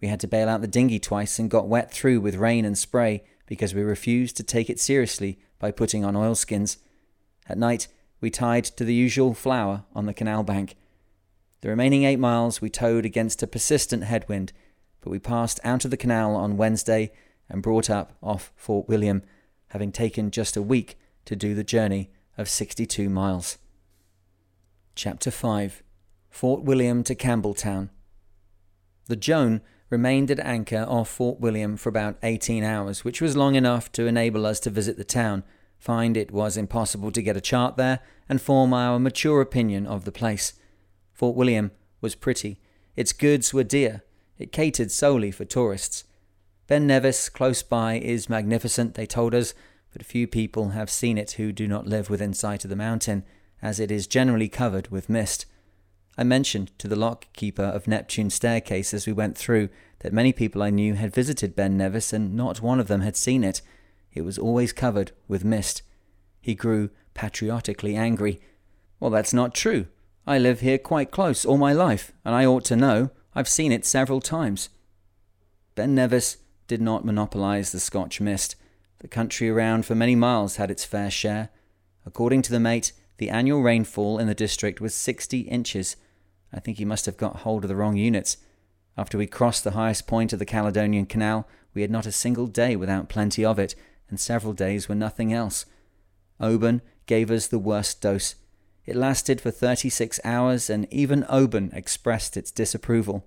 We 0.00 0.08
had 0.08 0.20
to 0.20 0.26
bail 0.26 0.48
out 0.48 0.62
the 0.62 0.66
dinghy 0.66 0.98
twice 0.98 1.38
and 1.38 1.50
got 1.50 1.68
wet 1.68 1.90
through 1.90 2.20
with 2.20 2.36
rain 2.36 2.64
and 2.64 2.76
spray 2.78 3.24
because 3.46 3.74
we 3.74 3.82
refused 3.82 4.36
to 4.38 4.42
take 4.42 4.70
it 4.70 4.80
seriously 4.80 5.38
by 5.58 5.70
putting 5.70 6.04
on 6.04 6.16
oilskins. 6.16 6.78
At 7.46 7.58
night, 7.58 7.88
we 8.20 8.30
tied 8.30 8.64
to 8.64 8.84
the 8.84 8.94
usual 8.94 9.34
flour 9.34 9.84
on 9.94 10.06
the 10.06 10.14
canal 10.14 10.42
bank. 10.42 10.76
The 11.64 11.70
remaining 11.70 12.04
eight 12.04 12.18
miles 12.18 12.60
we 12.60 12.68
towed 12.68 13.06
against 13.06 13.42
a 13.42 13.46
persistent 13.46 14.04
headwind, 14.04 14.52
but 15.00 15.08
we 15.08 15.18
passed 15.18 15.58
out 15.64 15.86
of 15.86 15.90
the 15.90 15.96
canal 15.96 16.36
on 16.36 16.58
Wednesday 16.58 17.10
and 17.48 17.62
brought 17.62 17.88
up 17.88 18.18
off 18.22 18.52
Fort 18.54 18.86
William, 18.86 19.22
having 19.68 19.90
taken 19.90 20.30
just 20.30 20.58
a 20.58 20.62
week 20.62 20.98
to 21.24 21.34
do 21.34 21.54
the 21.54 21.64
journey 21.64 22.10
of 22.36 22.50
62 22.50 23.08
miles. 23.08 23.56
Chapter 24.94 25.30
5 25.30 25.82
Fort 26.28 26.64
William 26.64 27.02
to 27.02 27.14
Campbeltown. 27.14 27.88
The 29.06 29.16
Joan 29.16 29.62
remained 29.88 30.30
at 30.30 30.40
anchor 30.40 30.84
off 30.86 31.08
Fort 31.08 31.40
William 31.40 31.78
for 31.78 31.88
about 31.88 32.18
18 32.22 32.62
hours, 32.62 33.06
which 33.06 33.22
was 33.22 33.38
long 33.38 33.54
enough 33.54 33.90
to 33.92 34.06
enable 34.06 34.44
us 34.44 34.60
to 34.60 34.68
visit 34.68 34.98
the 34.98 35.02
town, 35.02 35.44
find 35.78 36.18
it 36.18 36.30
was 36.30 36.58
impossible 36.58 37.10
to 37.12 37.22
get 37.22 37.38
a 37.38 37.40
chart 37.40 37.78
there, 37.78 38.00
and 38.28 38.42
form 38.42 38.74
our 38.74 38.98
mature 38.98 39.40
opinion 39.40 39.86
of 39.86 40.04
the 40.04 40.12
place. 40.12 40.52
Fort 41.14 41.36
William 41.36 41.70
was 42.00 42.14
pretty. 42.14 42.60
Its 42.96 43.12
goods 43.12 43.54
were 43.54 43.64
dear. 43.64 44.02
It 44.36 44.52
catered 44.52 44.90
solely 44.90 45.30
for 45.30 45.44
tourists. 45.44 46.04
Ben 46.66 46.86
Nevis, 46.86 47.28
close 47.28 47.62
by, 47.62 47.94
is 47.94 48.28
magnificent, 48.28 48.94
they 48.94 49.06
told 49.06 49.34
us, 49.34 49.54
but 49.92 50.04
few 50.04 50.26
people 50.26 50.70
have 50.70 50.90
seen 50.90 51.16
it 51.16 51.32
who 51.32 51.52
do 51.52 51.68
not 51.68 51.86
live 51.86 52.10
within 52.10 52.34
sight 52.34 52.64
of 52.64 52.70
the 52.70 52.76
mountain, 52.76 53.24
as 53.62 53.78
it 53.78 53.90
is 53.90 54.06
generally 54.08 54.48
covered 54.48 54.88
with 54.88 55.08
mist. 55.08 55.46
I 56.18 56.24
mentioned 56.24 56.76
to 56.78 56.88
the 56.88 56.96
lock 56.96 57.26
keeper 57.32 57.62
of 57.62 57.86
Neptune's 57.86 58.34
staircase 58.34 58.92
as 58.92 59.06
we 59.06 59.12
went 59.12 59.38
through 59.38 59.68
that 60.00 60.12
many 60.12 60.32
people 60.32 60.62
I 60.62 60.70
knew 60.70 60.94
had 60.94 61.14
visited 61.14 61.56
Ben 61.56 61.76
Nevis 61.76 62.12
and 62.12 62.34
not 62.34 62.60
one 62.60 62.80
of 62.80 62.88
them 62.88 63.00
had 63.00 63.16
seen 63.16 63.44
it. 63.44 63.62
It 64.12 64.22
was 64.22 64.38
always 64.38 64.72
covered 64.72 65.12
with 65.28 65.44
mist. 65.44 65.82
He 66.40 66.54
grew 66.54 66.90
patriotically 67.14 67.96
angry. 67.96 68.40
Well, 69.00 69.10
that's 69.10 69.32
not 69.32 69.54
true. 69.54 69.86
I 70.26 70.38
live 70.38 70.60
here 70.60 70.78
quite 70.78 71.10
close 71.10 71.44
all 71.44 71.58
my 71.58 71.72
life, 71.72 72.12
and 72.24 72.34
I 72.34 72.46
ought 72.46 72.64
to 72.66 72.76
know. 72.76 73.10
I've 73.34 73.48
seen 73.48 73.72
it 73.72 73.84
several 73.84 74.20
times. 74.20 74.68
Ben 75.74 75.94
Nevis 75.94 76.38
did 76.66 76.80
not 76.80 77.04
monopolize 77.04 77.72
the 77.72 77.80
Scotch 77.80 78.20
mist. 78.20 78.56
The 79.00 79.08
country 79.08 79.50
around 79.50 79.84
for 79.84 79.94
many 79.94 80.14
miles 80.14 80.56
had 80.56 80.70
its 80.70 80.84
fair 80.84 81.10
share. 81.10 81.50
According 82.06 82.42
to 82.42 82.52
the 82.52 82.60
mate, 82.60 82.92
the 83.18 83.30
annual 83.30 83.62
rainfall 83.62 84.18
in 84.18 84.26
the 84.26 84.34
district 84.34 84.80
was 84.80 84.94
60 84.94 85.40
inches, 85.40 85.96
I 86.54 86.60
think 86.60 86.78
he 86.78 86.84
must 86.84 87.06
have 87.06 87.16
got 87.16 87.40
hold 87.40 87.64
of 87.64 87.68
the 87.68 87.76
wrong 87.76 87.96
units. 87.96 88.36
After 88.96 89.18
we 89.18 89.26
crossed 89.26 89.64
the 89.64 89.72
highest 89.72 90.06
point 90.06 90.32
of 90.32 90.38
the 90.38 90.46
Caledonian 90.46 91.04
Canal, 91.04 91.48
we 91.74 91.82
had 91.82 91.90
not 91.90 92.06
a 92.06 92.12
single 92.12 92.46
day 92.46 92.76
without 92.76 93.08
plenty 93.08 93.44
of 93.44 93.58
it, 93.58 93.74
and 94.08 94.20
several 94.20 94.52
days 94.52 94.88
were 94.88 94.94
nothing 94.94 95.32
else. 95.32 95.66
Oban 96.40 96.80
gave 97.06 97.30
us 97.30 97.48
the 97.48 97.58
worst 97.58 98.00
dose. 98.00 98.36
It 98.86 98.96
lasted 98.96 99.40
for 99.40 99.50
36 99.50 100.20
hours, 100.24 100.68
and 100.68 100.86
even 100.92 101.24
Oban 101.28 101.70
expressed 101.72 102.36
its 102.36 102.50
disapproval. 102.50 103.26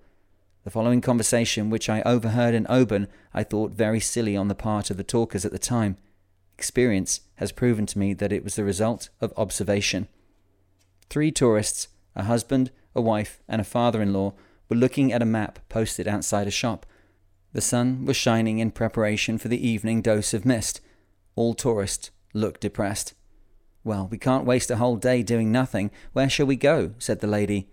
The 0.63 0.71
following 0.71 1.01
conversation, 1.01 1.69
which 1.69 1.89
I 1.89 2.01
overheard 2.01 2.53
in 2.53 2.67
Oban, 2.69 3.07
I 3.33 3.43
thought 3.43 3.71
very 3.71 3.99
silly 3.99 4.35
on 4.35 4.49
the 4.49 4.55
part 4.55 4.91
of 4.91 4.97
the 4.97 5.03
talkers 5.03 5.45
at 5.45 5.51
the 5.51 5.57
time. 5.57 5.97
Experience 6.57 7.21
has 7.35 7.51
proven 7.51 7.85
to 7.87 7.97
me 7.97 8.13
that 8.13 8.31
it 8.31 8.43
was 8.43 8.55
the 8.55 8.63
result 8.63 9.09
of 9.21 9.33
observation. 9.37 10.07
Three 11.09 11.31
tourists, 11.31 11.87
a 12.15 12.23
husband, 12.23 12.71
a 12.93 13.01
wife, 13.01 13.41
and 13.47 13.61
a 13.61 13.63
father 13.63 14.01
in 14.01 14.13
law 14.13 14.33
were 14.69 14.75
looking 14.75 15.13
at 15.13 15.21
a 15.21 15.25
map 15.25 15.59
posted 15.69 16.07
outside 16.07 16.47
a 16.47 16.51
shop. 16.51 16.85
The 17.53 17.61
sun 17.61 18.05
was 18.05 18.17
shining 18.17 18.59
in 18.59 18.71
preparation 18.71 19.37
for 19.37 19.47
the 19.47 19.67
evening 19.67 20.01
dose 20.01 20.33
of 20.33 20.45
mist. 20.45 20.81
All 21.35 21.53
tourists 21.53 22.11
looked 22.33 22.61
depressed. 22.61 23.13
Well, 23.87 24.09
we 24.11 24.17
can't 24.17 24.43
waste 24.43 24.69
a 24.69 24.75
whole 24.75 24.97
day 24.97 25.23
doing 25.23 25.49
nothing. 25.49 25.91
Where 26.11 26.27
shall 26.27 26.45
we 26.45 26.57
go? 26.57 26.91
said 26.97 27.21
the 27.21 27.25
lady. 27.25 27.69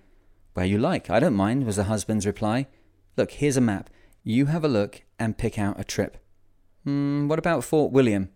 Where 0.52 0.64
you 0.64 0.78
like, 0.78 1.10
I 1.10 1.18
don't 1.18 1.34
mind, 1.34 1.66
was 1.66 1.74
the 1.74 1.84
husband's 1.84 2.24
reply. 2.24 2.68
Look, 3.16 3.32
here's 3.32 3.56
a 3.56 3.60
map. 3.60 3.90
You 4.22 4.46
have 4.46 4.64
a 4.64 4.68
look 4.68 5.02
and 5.18 5.36
pick 5.36 5.58
out 5.58 5.80
a 5.80 5.82
trip. 5.82 6.18
Hmm, 6.84 7.26
what 7.26 7.40
about 7.40 7.64
Fort 7.64 7.90
William? 7.90 8.28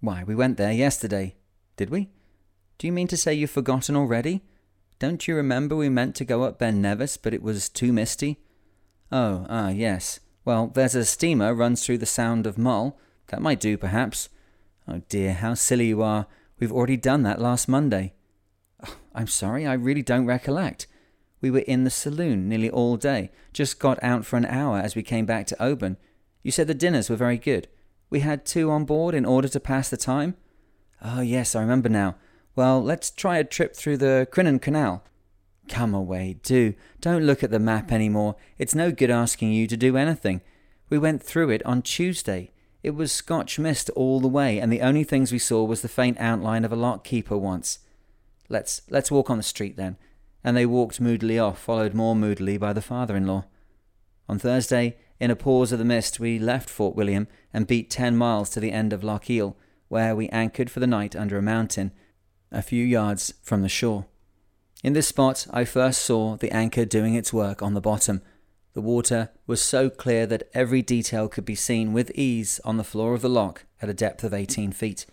Why, 0.00 0.22
we 0.24 0.34
went 0.34 0.58
there 0.58 0.72
yesterday. 0.72 1.34
Did 1.78 1.88
we? 1.88 2.10
Do 2.76 2.86
you 2.86 2.92
mean 2.92 3.08
to 3.08 3.16
say 3.16 3.32
you've 3.32 3.48
forgotten 3.50 3.96
already? 3.96 4.42
Don't 4.98 5.26
you 5.26 5.34
remember 5.34 5.74
we 5.74 5.88
meant 5.88 6.14
to 6.16 6.26
go 6.26 6.42
up 6.42 6.58
Ben 6.58 6.82
Nevis, 6.82 7.16
but 7.16 7.32
it 7.32 7.42
was 7.42 7.70
too 7.70 7.94
misty? 7.94 8.40
Oh, 9.10 9.46
ah, 9.48 9.70
yes. 9.70 10.20
Well, 10.44 10.66
there's 10.66 10.94
a 10.94 11.06
steamer 11.06 11.54
runs 11.54 11.82
through 11.82 11.98
the 11.98 12.04
Sound 12.04 12.46
of 12.46 12.58
Mull. 12.58 12.98
That 13.28 13.40
might 13.40 13.58
do, 13.58 13.78
perhaps. 13.78 14.28
Oh 14.86 15.00
dear, 15.08 15.32
how 15.32 15.54
silly 15.54 15.86
you 15.86 16.02
are. 16.02 16.26
We've 16.62 16.70
already 16.70 16.96
done 16.96 17.24
that 17.24 17.40
last 17.40 17.66
Monday. 17.66 18.12
Oh, 18.86 18.94
I'm 19.16 19.26
sorry, 19.26 19.66
I 19.66 19.72
really 19.72 20.00
don't 20.00 20.26
recollect. 20.26 20.86
We 21.40 21.50
were 21.50 21.64
in 21.66 21.82
the 21.82 21.90
saloon 21.90 22.48
nearly 22.48 22.70
all 22.70 22.96
day, 22.96 23.32
just 23.52 23.80
got 23.80 24.00
out 24.00 24.24
for 24.24 24.36
an 24.36 24.46
hour 24.46 24.78
as 24.78 24.94
we 24.94 25.02
came 25.02 25.26
back 25.26 25.48
to 25.48 25.60
Oban. 25.60 25.96
You 26.44 26.52
said 26.52 26.68
the 26.68 26.74
dinners 26.74 27.10
were 27.10 27.16
very 27.16 27.36
good. 27.36 27.66
We 28.10 28.20
had 28.20 28.46
two 28.46 28.70
on 28.70 28.84
board 28.84 29.12
in 29.12 29.24
order 29.24 29.48
to 29.48 29.58
pass 29.58 29.90
the 29.90 29.96
time? 29.96 30.36
Oh, 31.04 31.20
yes, 31.20 31.56
I 31.56 31.62
remember 31.62 31.88
now. 31.88 32.14
Well, 32.54 32.80
let's 32.80 33.10
try 33.10 33.38
a 33.38 33.44
trip 33.44 33.74
through 33.74 33.96
the 33.96 34.28
Crinan 34.30 34.62
Canal. 34.62 35.02
Come 35.68 35.92
away, 35.92 36.36
do. 36.44 36.74
Don't 37.00 37.26
look 37.26 37.42
at 37.42 37.50
the 37.50 37.58
map 37.58 37.90
any 37.90 38.08
more. 38.08 38.36
It's 38.56 38.72
no 38.72 38.92
good 38.92 39.10
asking 39.10 39.50
you 39.50 39.66
to 39.66 39.76
do 39.76 39.96
anything. 39.96 40.42
We 40.90 40.98
went 40.98 41.24
through 41.24 41.50
it 41.50 41.66
on 41.66 41.82
Tuesday. 41.82 42.51
It 42.82 42.96
was 42.96 43.12
Scotch 43.12 43.58
mist 43.58 43.90
all 43.90 44.20
the 44.20 44.28
way, 44.28 44.58
and 44.58 44.72
the 44.72 44.80
only 44.80 45.04
things 45.04 45.30
we 45.30 45.38
saw 45.38 45.62
was 45.64 45.82
the 45.82 45.88
faint 45.88 46.18
outline 46.18 46.64
of 46.64 46.72
a 46.72 46.76
lock 46.76 47.04
keeper 47.04 47.38
once. 47.38 47.78
Let's 48.48 48.82
let's 48.90 49.10
walk 49.10 49.30
on 49.30 49.36
the 49.36 49.42
street 49.42 49.76
then. 49.76 49.96
And 50.42 50.56
they 50.56 50.66
walked 50.66 51.00
moodily 51.00 51.38
off, 51.38 51.60
followed 51.60 51.94
more 51.94 52.16
moodily 52.16 52.58
by 52.58 52.72
the 52.72 52.82
father-in-law. 52.82 53.44
On 54.28 54.38
Thursday, 54.38 54.96
in 55.20 55.30
a 55.30 55.36
pause 55.36 55.70
of 55.70 55.78
the 55.78 55.84
mist, 55.84 56.18
we 56.18 56.38
left 56.40 56.68
Fort 56.68 56.96
William 56.96 57.28
and 57.54 57.68
beat 57.68 57.88
ten 57.88 58.16
miles 58.16 58.50
to 58.50 58.60
the 58.60 58.72
end 58.72 58.92
of 58.92 59.04
Loch 59.04 59.30
Eil, 59.30 59.56
where 59.86 60.16
we 60.16 60.28
anchored 60.30 60.68
for 60.68 60.80
the 60.80 60.86
night 60.86 61.14
under 61.14 61.38
a 61.38 61.42
mountain, 61.42 61.92
a 62.50 62.62
few 62.62 62.84
yards 62.84 63.34
from 63.42 63.62
the 63.62 63.68
shore. 63.68 64.06
In 64.82 64.94
this 64.94 65.06
spot, 65.06 65.46
I 65.52 65.64
first 65.64 66.02
saw 66.02 66.36
the 66.36 66.50
anchor 66.50 66.84
doing 66.84 67.14
its 67.14 67.32
work 67.32 67.62
on 67.62 67.74
the 67.74 67.80
bottom. 67.80 68.20
The 68.74 68.80
water 68.80 69.30
was 69.46 69.62
so 69.62 69.90
clear 69.90 70.26
that 70.26 70.48
every 70.54 70.82
detail 70.82 71.28
could 71.28 71.44
be 71.44 71.54
seen 71.54 71.92
with 71.92 72.10
ease 72.14 72.60
on 72.64 72.76
the 72.76 72.84
floor 72.84 73.14
of 73.14 73.22
the 73.22 73.28
lock 73.28 73.64
at 73.80 73.88
a 73.88 73.94
depth 73.94 74.24
of 74.24 74.32
18 74.32 74.72
feet. 74.72 75.06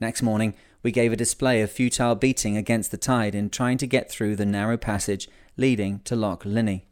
Next 0.00 0.22
morning, 0.22 0.54
we 0.82 0.90
gave 0.90 1.12
a 1.12 1.16
display 1.16 1.60
of 1.60 1.70
futile 1.70 2.14
beating 2.14 2.56
against 2.56 2.90
the 2.90 2.96
tide 2.96 3.34
in 3.34 3.50
trying 3.50 3.78
to 3.78 3.86
get 3.86 4.10
through 4.10 4.36
the 4.36 4.46
narrow 4.46 4.76
passage 4.76 5.28
leading 5.56 6.00
to 6.04 6.16
Loch 6.16 6.44
Linnhe. 6.44 6.82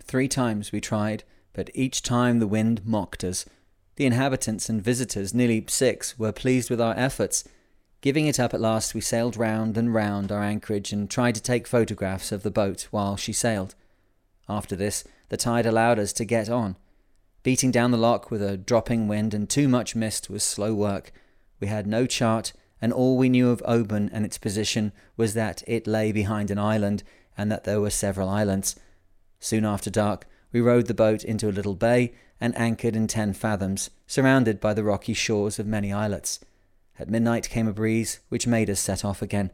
Three 0.00 0.28
times 0.28 0.72
we 0.72 0.80
tried, 0.80 1.24
but 1.52 1.70
each 1.74 2.02
time 2.02 2.38
the 2.38 2.46
wind 2.46 2.82
mocked 2.84 3.24
us. 3.24 3.44
The 3.96 4.06
inhabitants 4.06 4.68
and 4.68 4.80
visitors, 4.80 5.34
nearly 5.34 5.64
six, 5.68 6.18
were 6.18 6.32
pleased 6.32 6.70
with 6.70 6.80
our 6.80 6.94
efforts 6.96 7.44
Giving 8.00 8.28
it 8.28 8.38
up 8.38 8.54
at 8.54 8.60
last, 8.60 8.94
we 8.94 9.00
sailed 9.00 9.36
round 9.36 9.76
and 9.76 9.92
round 9.92 10.30
our 10.30 10.42
anchorage 10.42 10.92
and 10.92 11.10
tried 11.10 11.34
to 11.34 11.42
take 11.42 11.66
photographs 11.66 12.30
of 12.30 12.44
the 12.44 12.50
boat 12.50 12.86
while 12.92 13.16
she 13.16 13.32
sailed. 13.32 13.74
After 14.48 14.74
this, 14.74 15.04
the 15.28 15.36
tide 15.36 15.66
allowed 15.66 15.98
us 15.98 16.12
to 16.14 16.24
get 16.24 16.48
on. 16.48 16.76
Beating 17.42 17.70
down 17.70 17.90
the 17.90 17.96
loch 17.96 18.30
with 18.30 18.42
a 18.42 18.56
dropping 18.56 19.08
wind 19.08 19.34
and 19.34 19.48
too 19.48 19.68
much 19.68 19.94
mist 19.94 20.28
was 20.30 20.42
slow 20.42 20.74
work. 20.74 21.12
We 21.60 21.66
had 21.66 21.86
no 21.86 22.06
chart, 22.06 22.52
and 22.80 22.92
all 22.92 23.16
we 23.16 23.28
knew 23.28 23.50
of 23.50 23.62
Oban 23.64 24.10
and 24.12 24.24
its 24.24 24.38
position 24.38 24.92
was 25.16 25.34
that 25.34 25.62
it 25.66 25.86
lay 25.86 26.12
behind 26.12 26.50
an 26.50 26.58
island 26.58 27.02
and 27.36 27.50
that 27.52 27.64
there 27.64 27.80
were 27.80 27.90
several 27.90 28.28
islands. 28.28 28.76
Soon 29.40 29.64
after 29.64 29.90
dark, 29.90 30.26
we 30.52 30.60
rowed 30.60 30.86
the 30.86 30.94
boat 30.94 31.24
into 31.24 31.48
a 31.48 31.52
little 31.52 31.74
bay 31.74 32.12
and 32.40 32.56
anchored 32.56 32.96
in 32.96 33.06
ten 33.06 33.32
fathoms, 33.32 33.90
surrounded 34.06 34.60
by 34.60 34.74
the 34.74 34.84
rocky 34.84 35.14
shores 35.14 35.58
of 35.58 35.66
many 35.66 35.92
islets. 35.92 36.40
At 36.98 37.10
midnight 37.10 37.48
came 37.48 37.68
a 37.68 37.72
breeze, 37.72 38.20
which 38.28 38.46
made 38.46 38.70
us 38.70 38.80
set 38.80 39.04
off 39.04 39.22
again. 39.22 39.52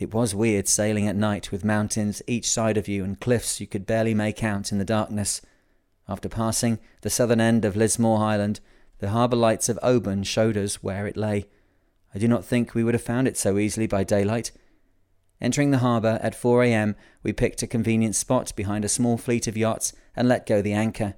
It 0.00 0.14
was 0.14 0.34
weird 0.34 0.66
sailing 0.66 1.06
at 1.06 1.14
night 1.14 1.52
with 1.52 1.62
mountains 1.62 2.22
each 2.26 2.50
side 2.50 2.78
of 2.78 2.88
you 2.88 3.04
and 3.04 3.20
cliffs 3.20 3.60
you 3.60 3.66
could 3.66 3.84
barely 3.84 4.14
make 4.14 4.42
out 4.42 4.72
in 4.72 4.78
the 4.78 4.84
darkness. 4.84 5.42
After 6.08 6.26
passing 6.26 6.78
the 7.02 7.10
southern 7.10 7.38
end 7.38 7.66
of 7.66 7.76
Lismore 7.76 8.24
Island, 8.24 8.60
the 9.00 9.10
harbour 9.10 9.36
lights 9.36 9.68
of 9.68 9.78
Oban 9.82 10.22
showed 10.22 10.56
us 10.56 10.82
where 10.82 11.06
it 11.06 11.18
lay. 11.18 11.48
I 12.14 12.18
do 12.18 12.26
not 12.26 12.46
think 12.46 12.74
we 12.74 12.82
would 12.82 12.94
have 12.94 13.02
found 13.02 13.28
it 13.28 13.36
so 13.36 13.58
easily 13.58 13.86
by 13.86 14.02
daylight. 14.02 14.52
Entering 15.38 15.70
the 15.70 15.78
harbour 15.78 16.18
at 16.22 16.34
4 16.34 16.64
a.m., 16.64 16.96
we 17.22 17.34
picked 17.34 17.62
a 17.62 17.66
convenient 17.66 18.14
spot 18.14 18.56
behind 18.56 18.86
a 18.86 18.88
small 18.88 19.18
fleet 19.18 19.46
of 19.46 19.56
yachts 19.56 19.92
and 20.16 20.26
let 20.26 20.46
go 20.46 20.62
the 20.62 20.72
anchor. 20.72 21.12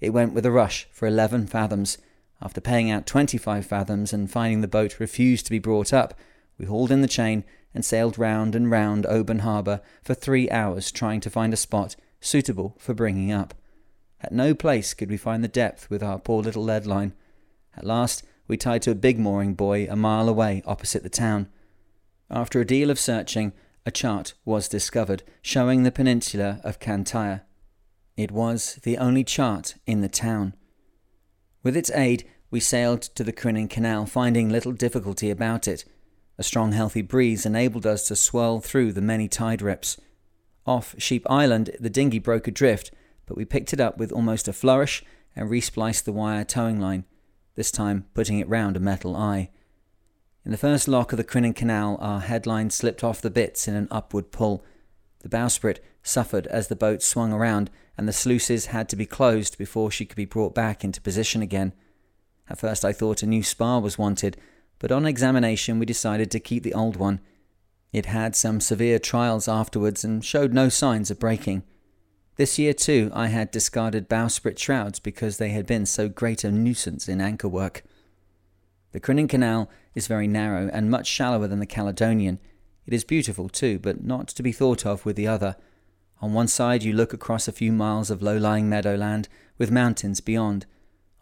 It 0.00 0.10
went 0.10 0.34
with 0.34 0.44
a 0.44 0.50
rush 0.50 0.88
for 0.90 1.06
11 1.06 1.46
fathoms, 1.46 1.98
after 2.42 2.60
paying 2.60 2.90
out 2.90 3.06
25 3.06 3.64
fathoms 3.64 4.12
and 4.12 4.28
finding 4.28 4.60
the 4.60 4.66
boat 4.66 4.98
refused 4.98 5.44
to 5.46 5.52
be 5.52 5.60
brought 5.60 5.92
up, 5.92 6.14
we 6.58 6.66
hauled 6.66 6.90
in 6.90 7.00
the 7.00 7.08
chain 7.08 7.44
and 7.74 7.84
sailed 7.84 8.18
round 8.18 8.54
and 8.54 8.70
round 8.70 9.06
Oban 9.06 9.40
Harbour 9.40 9.80
for 10.02 10.14
three 10.14 10.48
hours 10.50 10.92
trying 10.92 11.20
to 11.20 11.30
find 11.30 11.52
a 11.52 11.56
spot 11.56 11.96
suitable 12.20 12.76
for 12.78 12.94
bringing 12.94 13.32
up. 13.32 13.54
At 14.20 14.32
no 14.32 14.54
place 14.54 14.94
could 14.94 15.10
we 15.10 15.16
find 15.16 15.42
the 15.42 15.48
depth 15.48 15.90
with 15.90 16.02
our 16.02 16.18
poor 16.18 16.42
little 16.42 16.64
lead 16.64 16.86
line. 16.86 17.12
At 17.76 17.84
last, 17.84 18.24
we 18.46 18.56
tied 18.56 18.82
to 18.82 18.90
a 18.90 18.94
big 18.94 19.18
mooring 19.18 19.54
buoy 19.54 19.86
a 19.86 19.96
mile 19.96 20.28
away 20.28 20.62
opposite 20.66 21.02
the 21.02 21.08
town. 21.08 21.48
After 22.30 22.60
a 22.60 22.66
deal 22.66 22.90
of 22.90 22.98
searching, 22.98 23.52
a 23.84 23.90
chart 23.90 24.34
was 24.44 24.68
discovered 24.68 25.22
showing 25.42 25.82
the 25.82 25.92
peninsula 25.92 26.60
of 26.64 26.80
Cantyre. 26.80 27.42
It 28.16 28.30
was 28.30 28.76
the 28.82 28.96
only 28.96 29.24
chart 29.24 29.74
in 29.86 30.00
the 30.00 30.08
town. 30.08 30.54
With 31.62 31.76
its 31.76 31.90
aid, 31.90 32.24
we 32.50 32.60
sailed 32.60 33.02
to 33.02 33.24
the 33.24 33.32
Crinan 33.32 33.68
Canal, 33.68 34.06
finding 34.06 34.48
little 34.48 34.72
difficulty 34.72 35.30
about 35.30 35.66
it. 35.66 35.84
A 36.36 36.42
strong, 36.42 36.72
healthy 36.72 37.02
breeze 37.02 37.46
enabled 37.46 37.86
us 37.86 38.08
to 38.08 38.16
swirl 38.16 38.60
through 38.60 38.92
the 38.92 39.00
many 39.00 39.28
tide 39.28 39.62
rips. 39.62 39.98
Off 40.66 40.94
Sheep 40.98 41.24
Island, 41.30 41.70
the 41.78 41.90
dinghy 41.90 42.18
broke 42.18 42.48
adrift, 42.48 42.90
but 43.26 43.36
we 43.36 43.44
picked 43.44 43.72
it 43.72 43.80
up 43.80 43.98
with 43.98 44.12
almost 44.12 44.48
a 44.48 44.52
flourish 44.52 45.04
and 45.36 45.48
respliced 45.48 46.04
the 46.04 46.12
wire 46.12 46.44
towing 46.44 46.80
line, 46.80 47.04
this 47.54 47.70
time 47.70 48.06
putting 48.14 48.38
it 48.38 48.48
round 48.48 48.76
a 48.76 48.80
metal 48.80 49.16
eye. 49.16 49.50
In 50.44 50.50
the 50.50 50.58
first 50.58 50.88
lock 50.88 51.12
of 51.12 51.16
the 51.16 51.24
Crinan 51.24 51.54
Canal, 51.54 51.96
our 52.00 52.20
headline 52.20 52.70
slipped 52.70 53.02
off 53.02 53.20
the 53.20 53.30
bits 53.30 53.66
in 53.66 53.74
an 53.74 53.88
upward 53.90 54.30
pull. 54.30 54.64
The 55.20 55.28
bowsprit 55.28 55.78
suffered 56.02 56.46
as 56.48 56.68
the 56.68 56.76
boat 56.76 57.02
swung 57.02 57.32
around, 57.32 57.70
and 57.96 58.06
the 58.06 58.12
sluices 58.12 58.66
had 58.66 58.88
to 58.90 58.96
be 58.96 59.06
closed 59.06 59.56
before 59.56 59.90
she 59.90 60.04
could 60.04 60.16
be 60.16 60.26
brought 60.26 60.54
back 60.54 60.84
into 60.84 61.00
position 61.00 61.40
again. 61.42 61.72
At 62.50 62.58
first 62.58 62.84
I 62.84 62.92
thought 62.92 63.22
a 63.22 63.26
new 63.26 63.42
spar 63.42 63.80
was 63.80 63.96
wanted, 63.96 64.36
but 64.84 64.92
on 64.92 65.06
examination 65.06 65.78
we 65.78 65.86
decided 65.86 66.30
to 66.30 66.38
keep 66.38 66.62
the 66.62 66.74
old 66.74 66.96
one. 66.96 67.18
It 67.90 68.04
had 68.04 68.36
some 68.36 68.60
severe 68.60 68.98
trials 68.98 69.48
afterwards 69.48 70.04
and 70.04 70.22
showed 70.22 70.52
no 70.52 70.68
signs 70.68 71.10
of 71.10 71.18
breaking. 71.18 71.62
This 72.36 72.58
year, 72.58 72.74
too, 72.74 73.10
I 73.14 73.28
had 73.28 73.50
discarded 73.50 74.10
bowsprit 74.10 74.58
shrouds 74.58 75.00
because 75.00 75.38
they 75.38 75.48
had 75.48 75.64
been 75.64 75.86
so 75.86 76.10
great 76.10 76.44
a 76.44 76.52
nuisance 76.52 77.08
in 77.08 77.22
anchor 77.22 77.48
work. 77.48 77.82
The 78.92 79.00
Crinan 79.00 79.26
Canal 79.26 79.70
is 79.94 80.06
very 80.06 80.28
narrow 80.28 80.68
and 80.70 80.90
much 80.90 81.06
shallower 81.06 81.46
than 81.46 81.60
the 81.60 81.64
Caledonian. 81.64 82.38
It 82.86 82.92
is 82.92 83.04
beautiful, 83.04 83.48
too, 83.48 83.78
but 83.78 84.04
not 84.04 84.28
to 84.28 84.42
be 84.42 84.52
thought 84.52 84.84
of 84.84 85.06
with 85.06 85.16
the 85.16 85.26
other. 85.26 85.56
On 86.20 86.34
one 86.34 86.48
side 86.48 86.82
you 86.82 86.92
look 86.92 87.14
across 87.14 87.48
a 87.48 87.52
few 87.52 87.72
miles 87.72 88.10
of 88.10 88.20
low-lying 88.20 88.68
meadowland, 88.68 89.30
with 89.56 89.70
mountains 89.70 90.20
beyond. 90.20 90.66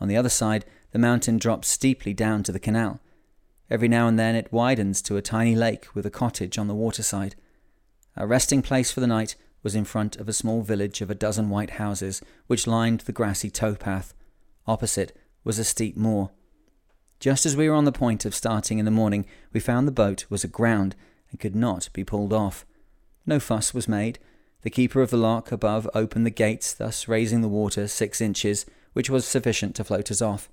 On 0.00 0.08
the 0.08 0.16
other 0.16 0.28
side, 0.28 0.64
the 0.90 0.98
mountain 0.98 1.38
drops 1.38 1.68
steeply 1.68 2.12
down 2.12 2.42
to 2.42 2.50
the 2.50 2.58
canal. 2.58 2.98
Every 3.72 3.88
now 3.88 4.06
and 4.06 4.18
then 4.18 4.34
it 4.34 4.52
widens 4.52 5.00
to 5.00 5.16
a 5.16 5.22
tiny 5.22 5.56
lake 5.56 5.86
with 5.94 6.04
a 6.04 6.10
cottage 6.10 6.58
on 6.58 6.68
the 6.68 6.74
waterside. 6.74 7.36
Our 8.18 8.26
resting 8.26 8.60
place 8.60 8.92
for 8.92 9.00
the 9.00 9.06
night 9.06 9.34
was 9.62 9.74
in 9.74 9.86
front 9.86 10.16
of 10.16 10.28
a 10.28 10.34
small 10.34 10.60
village 10.60 11.00
of 11.00 11.10
a 11.10 11.14
dozen 11.14 11.48
white 11.48 11.70
houses 11.70 12.20
which 12.48 12.66
lined 12.66 13.00
the 13.00 13.12
grassy 13.12 13.48
towpath. 13.48 14.12
Opposite 14.66 15.16
was 15.42 15.58
a 15.58 15.64
steep 15.64 15.96
moor. 15.96 16.32
Just 17.18 17.46
as 17.46 17.56
we 17.56 17.66
were 17.66 17.74
on 17.74 17.86
the 17.86 17.92
point 17.92 18.26
of 18.26 18.34
starting 18.34 18.78
in 18.78 18.84
the 18.84 18.90
morning, 18.90 19.24
we 19.54 19.58
found 19.58 19.88
the 19.88 19.92
boat 19.92 20.26
was 20.28 20.44
aground 20.44 20.94
and 21.30 21.40
could 21.40 21.56
not 21.56 21.88
be 21.94 22.04
pulled 22.04 22.34
off. 22.34 22.66
No 23.24 23.40
fuss 23.40 23.72
was 23.72 23.88
made. 23.88 24.18
The 24.60 24.70
keeper 24.70 25.00
of 25.00 25.08
the 25.08 25.16
lock 25.16 25.50
above 25.50 25.88
opened 25.94 26.26
the 26.26 26.30
gates, 26.30 26.74
thus 26.74 27.08
raising 27.08 27.40
the 27.40 27.48
water 27.48 27.88
six 27.88 28.20
inches, 28.20 28.66
which 28.92 29.08
was 29.08 29.24
sufficient 29.24 29.74
to 29.76 29.84
float 29.84 30.10
us 30.10 30.20
off. 30.20 30.50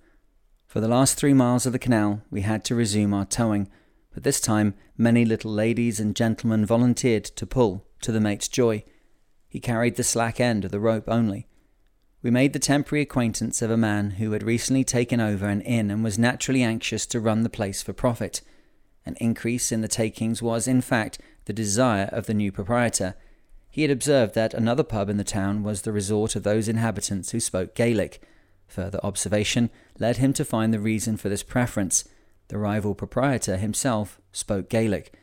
For 0.70 0.82
the 0.82 0.88
last 0.88 1.18
three 1.18 1.34
miles 1.34 1.66
of 1.66 1.74
the 1.74 1.80
canal, 1.80 2.22
we 2.30 2.42
had 2.42 2.64
to 2.66 2.76
resume 2.76 3.12
our 3.12 3.26
towing, 3.26 3.70
but 4.14 4.22
this 4.22 4.40
time 4.40 4.76
many 4.96 5.26
little 5.26 5.52
ladies 5.52 6.00
and 6.00 6.16
gentlemen 6.16 6.64
volunteered 6.64 7.26
to 7.26 7.48
pull, 7.48 7.88
to 8.02 8.12
the 8.12 8.20
mate's 8.20 8.48
joy. 8.48 8.84
He 9.48 9.60
carried 9.60 9.96
the 9.96 10.04
slack 10.04 10.40
end 10.40 10.64
of 10.64 10.70
the 10.70 10.80
rope 10.80 11.06
only. 11.08 11.48
We 12.22 12.30
made 12.30 12.54
the 12.54 12.60
temporary 12.60 13.02
acquaintance 13.02 13.64
of 13.64 13.72
a 13.72 13.78
man 13.78 14.12
who 14.12 14.32
had 14.34 14.44
recently 14.44 14.84
taken 14.84 15.20
over 15.20 15.48
an 15.48 15.62
inn 15.62 15.90
and 15.90 16.04
was 16.04 16.20
naturally 16.20 16.62
anxious 16.62 17.08
to 17.08 17.20
run 17.20 17.42
the 17.42 17.50
place 17.50 17.82
for 17.82 17.92
profit. 17.92 18.44
An 19.08 19.16
increase 19.20 19.72
in 19.72 19.82
the 19.82 19.88
takings 19.88 20.40
was, 20.40 20.68
in 20.68 20.82
fact, 20.82 21.20
the 21.46 21.52
desire 21.54 22.10
of 22.12 22.28
the 22.28 22.36
new 22.36 22.52
proprietor. 22.52 23.16
He 23.72 23.82
had 23.82 23.90
observed 23.90 24.36
that 24.36 24.54
another 24.54 24.84
pub 24.84 25.10
in 25.10 25.18
the 25.18 25.24
town 25.24 25.64
was 25.64 25.82
the 25.82 25.92
resort 25.92 26.36
of 26.36 26.44
those 26.44 26.68
inhabitants 26.68 27.32
who 27.32 27.40
spoke 27.40 27.74
Gaelic, 27.74 28.22
Further 28.70 29.00
observation 29.04 29.70
led 29.98 30.18
him 30.18 30.32
to 30.34 30.46
find 30.46 30.74
the 30.74 30.80
reason 30.80 31.18
for 31.18 31.28
this 31.28 31.44
preference. 31.44 32.06
the 32.50 32.58
rival 32.58 32.96
proprietor 32.96 33.58
himself 33.58 34.20
spoke 34.32 34.70
Gaelic. 34.70 35.14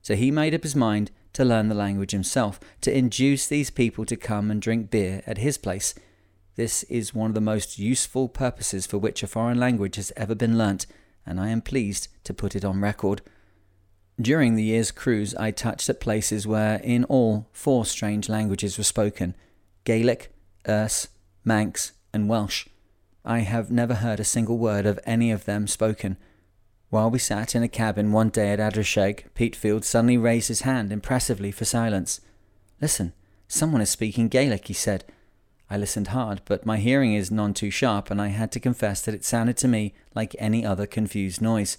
So 0.00 0.14
he 0.14 0.30
made 0.30 0.54
up 0.54 0.62
his 0.62 0.76
mind 0.76 1.10
to 1.32 1.44
learn 1.44 1.68
the 1.68 1.74
language 1.74 2.12
himself, 2.12 2.58
to 2.80 2.96
induce 2.96 3.46
these 3.46 3.70
people 3.70 4.04
to 4.06 4.16
come 4.16 4.50
and 4.50 4.62
drink 4.62 4.90
beer 4.90 5.22
at 5.26 5.38
his 5.38 5.58
place. 5.58 5.94
This 6.56 6.84
is 6.84 7.14
one 7.14 7.30
of 7.30 7.34
the 7.34 7.40
most 7.40 7.78
useful 7.78 8.28
purposes 8.28 8.86
for 8.86 8.98
which 8.98 9.22
a 9.22 9.26
foreign 9.26 9.58
language 9.58 9.96
has 9.96 10.12
ever 10.16 10.34
been 10.34 10.56
learnt, 10.56 10.86
and 11.26 11.40
I 11.40 11.48
am 11.48 11.62
pleased 11.62 12.08
to 12.24 12.34
put 12.34 12.56
it 12.56 12.64
on 12.64 12.80
record. 12.80 13.22
During 14.20 14.54
the 14.54 14.64
year's 14.64 14.90
cruise, 14.90 15.34
I 15.36 15.52
touched 15.52 15.88
at 15.88 16.00
places 16.00 16.46
where, 16.46 16.76
in 16.76 17.04
all, 17.04 17.48
four 17.52 17.84
strange 17.84 18.28
languages 18.28 18.78
were 18.78 18.84
spoken 18.84 19.36
Gaelic, 19.84 20.32
Erse, 20.68 21.08
Manx, 21.44 21.92
and 22.12 22.28
Welsh. 22.28 22.66
I 23.28 23.40
have 23.40 23.70
never 23.70 23.92
heard 23.92 24.20
a 24.20 24.24
single 24.24 24.56
word 24.56 24.86
of 24.86 24.98
any 25.04 25.30
of 25.30 25.44
them 25.44 25.66
spoken. 25.66 26.16
While 26.88 27.10
we 27.10 27.18
sat 27.18 27.54
in 27.54 27.62
a 27.62 27.68
cabin 27.68 28.10
one 28.10 28.30
day 28.30 28.52
at 28.52 28.58
Ardrishaig, 28.58 29.24
Peatfield 29.34 29.84
suddenly 29.84 30.16
raised 30.16 30.48
his 30.48 30.62
hand 30.62 30.90
impressively 30.90 31.52
for 31.52 31.66
silence. 31.66 32.22
Listen, 32.80 33.12
someone 33.46 33.82
is 33.82 33.90
speaking 33.90 34.28
Gaelic, 34.28 34.68
he 34.68 34.72
said. 34.72 35.04
I 35.68 35.76
listened 35.76 36.08
hard, 36.08 36.40
but 36.46 36.64
my 36.64 36.78
hearing 36.78 37.12
is 37.12 37.30
none 37.30 37.52
too 37.52 37.70
sharp, 37.70 38.10
and 38.10 38.18
I 38.18 38.28
had 38.28 38.50
to 38.52 38.60
confess 38.60 39.02
that 39.02 39.14
it 39.14 39.26
sounded 39.26 39.58
to 39.58 39.68
me 39.68 39.92
like 40.14 40.34
any 40.38 40.64
other 40.64 40.86
confused 40.86 41.42
noise. 41.42 41.76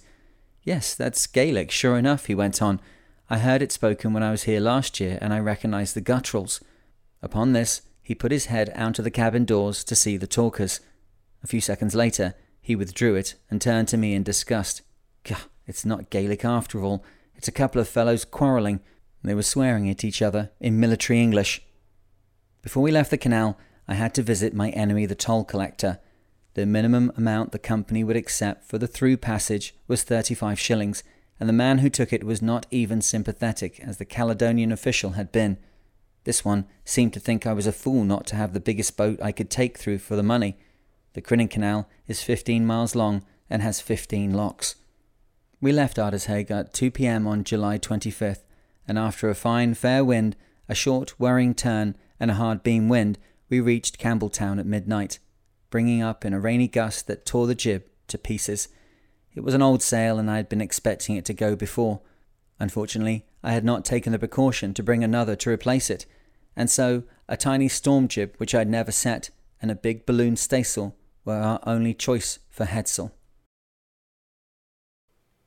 Yes, 0.62 0.94
that's 0.94 1.26
Gaelic, 1.26 1.72
sure 1.72 1.98
enough, 1.98 2.26
he 2.26 2.34
went 2.36 2.62
on. 2.62 2.80
I 3.28 3.38
heard 3.38 3.60
it 3.60 3.72
spoken 3.72 4.12
when 4.12 4.22
I 4.22 4.30
was 4.30 4.44
here 4.44 4.60
last 4.60 5.00
year, 5.00 5.18
and 5.20 5.34
I 5.34 5.40
recognized 5.40 5.96
the 5.96 6.00
gutturals. 6.00 6.62
Upon 7.22 7.54
this, 7.54 7.82
he 8.00 8.14
put 8.14 8.30
his 8.30 8.46
head 8.46 8.70
out 8.76 9.00
of 9.00 9.04
the 9.04 9.10
cabin 9.10 9.44
doors 9.44 9.82
to 9.82 9.96
see 9.96 10.16
the 10.16 10.28
talkers. 10.28 10.78
A 11.42 11.46
few 11.46 11.60
seconds 11.60 11.94
later, 11.94 12.34
he 12.60 12.76
withdrew 12.76 13.14
it 13.14 13.34
and 13.50 13.60
turned 13.60 13.88
to 13.88 13.96
me 13.96 14.14
in 14.14 14.22
disgust. 14.22 14.82
Gah, 15.24 15.44
it's 15.66 15.84
not 15.84 16.10
Gaelic 16.10 16.44
after 16.44 16.82
all. 16.82 17.04
It's 17.34 17.48
a 17.48 17.52
couple 17.52 17.80
of 17.80 17.88
fellows 17.88 18.24
quarrelling. 18.24 18.80
They 19.22 19.34
were 19.34 19.42
swearing 19.42 19.88
at 19.88 20.04
each 20.04 20.22
other 20.22 20.50
in 20.60 20.80
military 20.80 21.20
English. 21.20 21.62
Before 22.62 22.82
we 22.82 22.90
left 22.90 23.10
the 23.10 23.18
canal, 23.18 23.58
I 23.88 23.94
had 23.94 24.14
to 24.14 24.22
visit 24.22 24.54
my 24.54 24.70
enemy, 24.70 25.06
the 25.06 25.14
toll 25.14 25.44
collector. 25.44 25.98
The 26.54 26.66
minimum 26.66 27.12
amount 27.16 27.52
the 27.52 27.58
company 27.58 28.04
would 28.04 28.16
accept 28.16 28.64
for 28.64 28.78
the 28.78 28.86
through 28.86 29.16
passage 29.16 29.74
was 29.88 30.02
35 30.02 30.58
shillings, 30.58 31.02
and 31.38 31.48
the 31.48 31.54
man 31.54 31.78
who 31.78 31.88
took 31.88 32.12
it 32.12 32.24
was 32.24 32.42
not 32.42 32.66
even 32.70 33.00
sympathetic 33.00 33.80
as 33.80 33.96
the 33.96 34.04
Caledonian 34.04 34.72
official 34.72 35.12
had 35.12 35.32
been. 35.32 35.56
This 36.24 36.44
one 36.44 36.66
seemed 36.84 37.14
to 37.14 37.20
think 37.20 37.46
I 37.46 37.52
was 37.52 37.66
a 37.66 37.72
fool 37.72 38.04
not 38.04 38.26
to 38.28 38.36
have 38.36 38.52
the 38.52 38.60
biggest 38.60 38.96
boat 38.96 39.18
I 39.22 39.32
could 39.32 39.50
take 39.50 39.78
through 39.78 39.98
for 39.98 40.16
the 40.16 40.22
money. 40.22 40.58
The 41.12 41.22
Crinan 41.22 41.50
Canal 41.50 41.88
is 42.06 42.22
15 42.22 42.64
miles 42.64 42.94
long 42.94 43.24
and 43.48 43.62
has 43.62 43.80
15 43.80 44.32
locks. 44.32 44.76
We 45.60 45.72
left 45.72 45.96
Ardrishaig 45.96 46.50
at 46.52 46.72
2 46.72 46.92
p.m. 46.92 47.26
on 47.26 47.42
July 47.42 47.78
25th, 47.78 48.44
and 48.86 48.96
after 48.96 49.28
a 49.28 49.34
fine, 49.34 49.74
fair 49.74 50.04
wind, 50.04 50.36
a 50.68 50.74
short, 50.74 51.18
worrying 51.18 51.54
turn, 51.54 51.96
and 52.20 52.30
a 52.30 52.34
hard 52.34 52.62
beam 52.62 52.88
wind, 52.88 53.18
we 53.48 53.58
reached 53.58 53.98
Campbeltown 53.98 54.60
at 54.60 54.66
midnight, 54.66 55.18
bringing 55.68 56.00
up 56.00 56.24
in 56.24 56.32
a 56.32 56.40
rainy 56.40 56.68
gust 56.68 57.08
that 57.08 57.26
tore 57.26 57.48
the 57.48 57.56
jib 57.56 57.82
to 58.06 58.16
pieces. 58.16 58.68
It 59.34 59.40
was 59.40 59.54
an 59.54 59.62
old 59.62 59.82
sail, 59.82 60.16
and 60.16 60.30
I 60.30 60.36
had 60.36 60.48
been 60.48 60.60
expecting 60.60 61.16
it 61.16 61.24
to 61.24 61.34
go 61.34 61.56
before. 61.56 62.00
Unfortunately, 62.60 63.26
I 63.42 63.52
had 63.52 63.64
not 63.64 63.84
taken 63.84 64.12
the 64.12 64.18
precaution 64.18 64.74
to 64.74 64.82
bring 64.82 65.02
another 65.02 65.34
to 65.36 65.50
replace 65.50 65.90
it, 65.90 66.06
and 66.54 66.70
so 66.70 67.02
a 67.28 67.36
tiny 67.36 67.68
storm 67.68 68.06
jib 68.06 68.36
which 68.36 68.54
I 68.54 68.58
had 68.58 68.68
never 68.68 68.92
set 68.92 69.30
and 69.60 69.72
a 69.72 69.74
big 69.74 70.06
balloon 70.06 70.36
staysail 70.36 70.94
were 71.24 71.34
our 71.34 71.60
only 71.64 71.94
choice 71.94 72.38
for 72.48 72.66
headsail. 72.66 73.12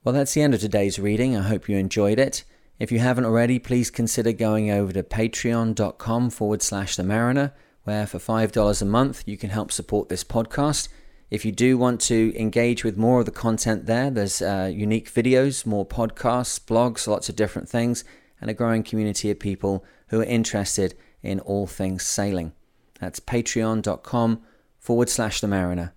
Well, 0.03 0.13
that's 0.13 0.33
the 0.33 0.41
end 0.41 0.53
of 0.53 0.59
today's 0.59 0.99
reading. 0.99 1.37
I 1.37 1.43
hope 1.43 1.69
you 1.69 1.77
enjoyed 1.77 2.19
it. 2.19 2.43
If 2.77 2.91
you 2.91 2.99
haven't 2.99 3.25
already, 3.25 3.59
please 3.59 3.89
consider 3.89 4.33
going 4.33 4.69
over 4.69 4.91
to 4.91 5.03
patreon.com 5.03 6.29
forward 6.29 6.61
slash 6.61 6.95
the 6.95 7.03
mariner, 7.03 7.53
where 7.83 8.05
for 8.05 8.17
$5 8.17 8.81
a 8.81 8.85
month 8.85 9.23
you 9.25 9.37
can 9.37 9.49
help 9.49 9.71
support 9.71 10.09
this 10.09 10.23
podcast. 10.23 10.89
If 11.29 11.45
you 11.45 11.51
do 11.51 11.77
want 11.77 12.01
to 12.01 12.33
engage 12.37 12.83
with 12.83 12.97
more 12.97 13.21
of 13.21 13.25
the 13.25 13.31
content 13.31 13.85
there, 13.85 14.11
there's 14.11 14.41
uh, 14.41 14.69
unique 14.73 15.09
videos, 15.11 15.65
more 15.65 15.85
podcasts, 15.85 16.59
blogs, 16.59 17.07
lots 17.07 17.29
of 17.29 17.35
different 17.35 17.69
things, 17.69 18.03
and 18.41 18.49
a 18.49 18.53
growing 18.53 18.83
community 18.83 19.31
of 19.31 19.39
people 19.39 19.85
who 20.07 20.19
are 20.19 20.25
interested 20.25 20.95
in 21.21 21.39
all 21.39 21.65
things 21.65 22.03
sailing. 22.03 22.51
That's 22.99 23.19
patreon.com 23.19 24.41
forward 24.83 25.09
slash 25.09 25.39
the 25.39 25.47
mariner. 25.47 25.93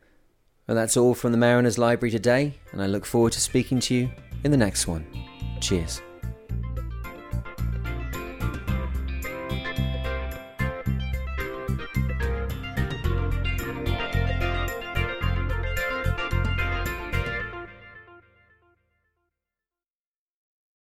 Well, 0.66 0.77
that's 0.77 0.96
all 0.96 1.14
from 1.14 1.33
the 1.33 1.38
Mariner's 1.38 1.77
Library 1.77 2.11
today, 2.11 2.55
and 2.72 2.81
I 2.81 2.87
look 2.87 3.05
forward 3.05 3.33
to 3.33 3.40
speaking 3.40 3.81
to 3.81 3.94
you 3.94 4.11
in 4.44 4.53
the 4.53 4.57
next 4.57 4.87
one. 4.87 5.07
Cheers. 5.61 6.01